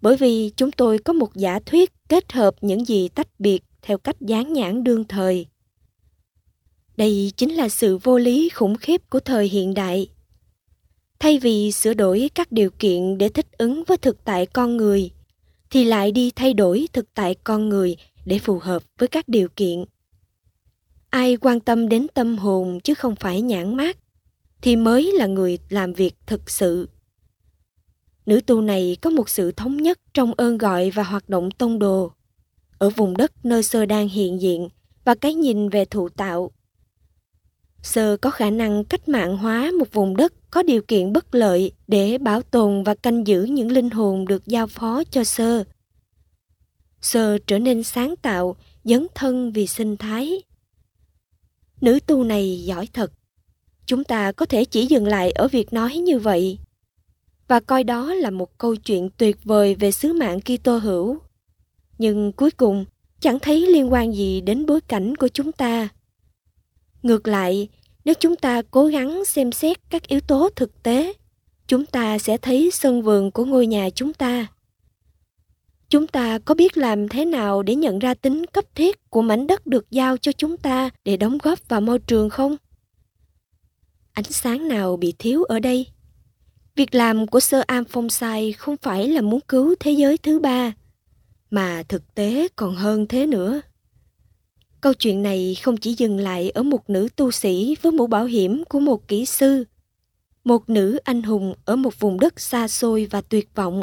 bởi 0.00 0.16
vì 0.16 0.50
chúng 0.56 0.70
tôi 0.70 0.98
có 0.98 1.12
một 1.12 1.34
giả 1.34 1.58
thuyết 1.66 1.92
kết 2.08 2.32
hợp 2.32 2.54
những 2.60 2.84
gì 2.84 3.08
tách 3.08 3.28
biệt 3.40 3.62
theo 3.84 3.98
cách 3.98 4.20
dán 4.20 4.52
nhãn 4.52 4.84
đương 4.84 5.04
thời. 5.04 5.46
Đây 6.96 7.32
chính 7.36 7.54
là 7.54 7.68
sự 7.68 7.98
vô 7.98 8.18
lý 8.18 8.48
khủng 8.48 8.76
khiếp 8.76 9.10
của 9.10 9.20
thời 9.20 9.48
hiện 9.48 9.74
đại. 9.74 10.08
Thay 11.18 11.38
vì 11.38 11.72
sửa 11.72 11.94
đổi 11.94 12.30
các 12.34 12.52
điều 12.52 12.70
kiện 12.70 13.18
để 13.18 13.28
thích 13.28 13.46
ứng 13.58 13.84
với 13.84 13.96
thực 13.96 14.24
tại 14.24 14.46
con 14.46 14.76
người, 14.76 15.10
thì 15.70 15.84
lại 15.84 16.12
đi 16.12 16.30
thay 16.30 16.54
đổi 16.54 16.88
thực 16.92 17.14
tại 17.14 17.34
con 17.34 17.68
người 17.68 17.96
để 18.24 18.38
phù 18.38 18.58
hợp 18.58 18.82
với 18.98 19.08
các 19.08 19.28
điều 19.28 19.48
kiện. 19.56 19.84
Ai 21.10 21.36
quan 21.36 21.60
tâm 21.60 21.88
đến 21.88 22.06
tâm 22.14 22.38
hồn 22.38 22.80
chứ 22.84 22.94
không 22.94 23.16
phải 23.16 23.42
nhãn 23.42 23.76
mát, 23.76 23.98
thì 24.62 24.76
mới 24.76 25.12
là 25.12 25.26
người 25.26 25.58
làm 25.68 25.92
việc 25.92 26.14
thực 26.26 26.50
sự. 26.50 26.88
Nữ 28.26 28.40
tu 28.46 28.60
này 28.60 28.96
có 29.00 29.10
một 29.10 29.28
sự 29.28 29.52
thống 29.52 29.76
nhất 29.76 29.98
trong 30.14 30.32
ơn 30.36 30.58
gọi 30.58 30.90
và 30.90 31.02
hoạt 31.02 31.28
động 31.28 31.50
tông 31.50 31.78
đồ 31.78 32.12
ở 32.78 32.90
vùng 32.90 33.16
đất 33.16 33.32
nơi 33.44 33.62
sơ 33.62 33.86
đang 33.86 34.08
hiện 34.08 34.40
diện 34.40 34.68
và 35.04 35.14
cái 35.14 35.34
nhìn 35.34 35.68
về 35.68 35.84
thụ 35.84 36.08
tạo. 36.08 36.50
Sơ 37.82 38.16
có 38.16 38.30
khả 38.30 38.50
năng 38.50 38.84
cách 38.84 39.08
mạng 39.08 39.36
hóa 39.36 39.70
một 39.78 39.92
vùng 39.92 40.16
đất 40.16 40.32
có 40.50 40.62
điều 40.62 40.82
kiện 40.82 41.12
bất 41.12 41.34
lợi 41.34 41.72
để 41.88 42.18
bảo 42.18 42.42
tồn 42.42 42.84
và 42.84 42.94
canh 42.94 43.26
giữ 43.26 43.42
những 43.42 43.72
linh 43.72 43.90
hồn 43.90 44.24
được 44.28 44.46
giao 44.46 44.66
phó 44.66 45.02
cho 45.04 45.24
sơ. 45.24 45.64
Sơ 47.00 47.38
trở 47.46 47.58
nên 47.58 47.82
sáng 47.82 48.16
tạo, 48.16 48.56
dấn 48.84 49.06
thân 49.14 49.52
vì 49.52 49.66
sinh 49.66 49.96
thái. 49.96 50.42
Nữ 51.80 51.98
tu 52.06 52.24
này 52.24 52.62
giỏi 52.64 52.88
thật, 52.92 53.12
chúng 53.86 54.04
ta 54.04 54.32
có 54.32 54.46
thể 54.46 54.64
chỉ 54.64 54.86
dừng 54.86 55.06
lại 55.06 55.30
ở 55.30 55.48
việc 55.48 55.72
nói 55.72 55.96
như 55.96 56.18
vậy 56.18 56.58
và 57.48 57.60
coi 57.60 57.84
đó 57.84 58.14
là 58.14 58.30
một 58.30 58.58
câu 58.58 58.76
chuyện 58.76 59.08
tuyệt 59.16 59.36
vời 59.44 59.74
về 59.74 59.90
sứ 59.90 60.12
mạng 60.12 60.40
Kitô 60.40 60.78
hữu. 60.78 61.18
Nhưng 61.98 62.32
cuối 62.32 62.50
cùng 62.50 62.84
chẳng 63.20 63.38
thấy 63.38 63.66
liên 63.66 63.92
quan 63.92 64.14
gì 64.14 64.40
đến 64.40 64.66
bối 64.66 64.80
cảnh 64.80 65.16
của 65.16 65.28
chúng 65.28 65.52
ta. 65.52 65.88
Ngược 67.02 67.28
lại, 67.28 67.68
nếu 68.04 68.14
chúng 68.20 68.36
ta 68.36 68.62
cố 68.70 68.86
gắng 68.86 69.24
xem 69.24 69.52
xét 69.52 69.90
các 69.90 70.08
yếu 70.08 70.20
tố 70.20 70.48
thực 70.56 70.82
tế, 70.82 71.12
chúng 71.66 71.86
ta 71.86 72.18
sẽ 72.18 72.36
thấy 72.36 72.70
sân 72.72 73.02
vườn 73.02 73.30
của 73.30 73.44
ngôi 73.44 73.66
nhà 73.66 73.90
chúng 73.90 74.12
ta. 74.12 74.46
Chúng 75.88 76.06
ta 76.06 76.38
có 76.38 76.54
biết 76.54 76.76
làm 76.76 77.08
thế 77.08 77.24
nào 77.24 77.62
để 77.62 77.74
nhận 77.74 77.98
ra 77.98 78.14
tính 78.14 78.46
cấp 78.46 78.64
thiết 78.74 79.10
của 79.10 79.22
mảnh 79.22 79.46
đất 79.46 79.66
được 79.66 79.90
giao 79.90 80.16
cho 80.16 80.32
chúng 80.32 80.56
ta 80.56 80.90
để 81.04 81.16
đóng 81.16 81.38
góp 81.42 81.68
vào 81.68 81.80
môi 81.80 81.98
trường 81.98 82.30
không? 82.30 82.56
Ánh 84.12 84.24
sáng 84.24 84.68
nào 84.68 84.96
bị 84.96 85.14
thiếu 85.18 85.44
ở 85.44 85.60
đây? 85.60 85.86
Việc 86.76 86.94
làm 86.94 87.26
của 87.26 87.40
Sir 87.40 87.60
sai 88.10 88.52
không 88.52 88.76
phải 88.76 89.08
là 89.08 89.20
muốn 89.20 89.40
cứu 89.40 89.74
thế 89.80 89.90
giới 89.90 90.18
thứ 90.18 90.38
ba, 90.38 90.72
mà 91.54 91.82
thực 91.88 92.14
tế 92.14 92.48
còn 92.56 92.74
hơn 92.74 93.06
thế 93.06 93.26
nữa. 93.26 93.60
Câu 94.80 94.94
chuyện 94.94 95.22
này 95.22 95.56
không 95.62 95.76
chỉ 95.76 95.92
dừng 95.92 96.18
lại 96.18 96.50
ở 96.50 96.62
một 96.62 96.90
nữ 96.90 97.08
tu 97.16 97.30
sĩ 97.30 97.76
với 97.82 97.92
mũ 97.92 98.06
bảo 98.06 98.24
hiểm 98.24 98.64
của 98.64 98.80
một 98.80 99.08
kỹ 99.08 99.26
sư, 99.26 99.64
một 100.44 100.68
nữ 100.68 100.98
anh 101.04 101.22
hùng 101.22 101.54
ở 101.64 101.76
một 101.76 102.00
vùng 102.00 102.20
đất 102.20 102.40
xa 102.40 102.68
xôi 102.68 103.06
và 103.10 103.20
tuyệt 103.20 103.48
vọng. 103.54 103.82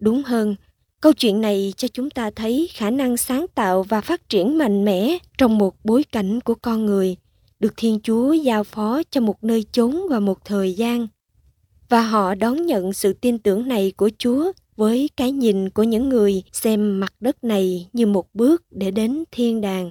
Đúng 0.00 0.22
hơn, 0.22 0.56
câu 1.00 1.12
chuyện 1.12 1.40
này 1.40 1.72
cho 1.76 1.88
chúng 1.88 2.10
ta 2.10 2.30
thấy 2.30 2.68
khả 2.74 2.90
năng 2.90 3.16
sáng 3.16 3.46
tạo 3.54 3.82
và 3.82 4.00
phát 4.00 4.28
triển 4.28 4.58
mạnh 4.58 4.84
mẽ 4.84 5.18
trong 5.38 5.58
một 5.58 5.84
bối 5.84 6.04
cảnh 6.12 6.40
của 6.40 6.54
con 6.54 6.86
người, 6.86 7.16
được 7.60 7.72
Thiên 7.76 8.00
Chúa 8.02 8.32
giao 8.32 8.64
phó 8.64 9.02
cho 9.10 9.20
một 9.20 9.44
nơi 9.44 9.64
chốn 9.72 10.00
và 10.10 10.20
một 10.20 10.44
thời 10.44 10.74
gian. 10.74 11.06
Và 11.88 12.02
họ 12.02 12.34
đón 12.34 12.66
nhận 12.66 12.92
sự 12.92 13.12
tin 13.12 13.38
tưởng 13.38 13.68
này 13.68 13.92
của 13.96 14.10
Chúa 14.18 14.52
với 14.80 15.10
cái 15.16 15.32
nhìn 15.32 15.70
của 15.70 15.82
những 15.82 16.08
người 16.08 16.42
xem 16.52 17.00
mặt 17.00 17.12
đất 17.20 17.44
này 17.44 17.88
như 17.92 18.06
một 18.06 18.26
bước 18.34 18.62
để 18.70 18.90
đến 18.90 19.24
thiên 19.30 19.60
đàng. 19.60 19.90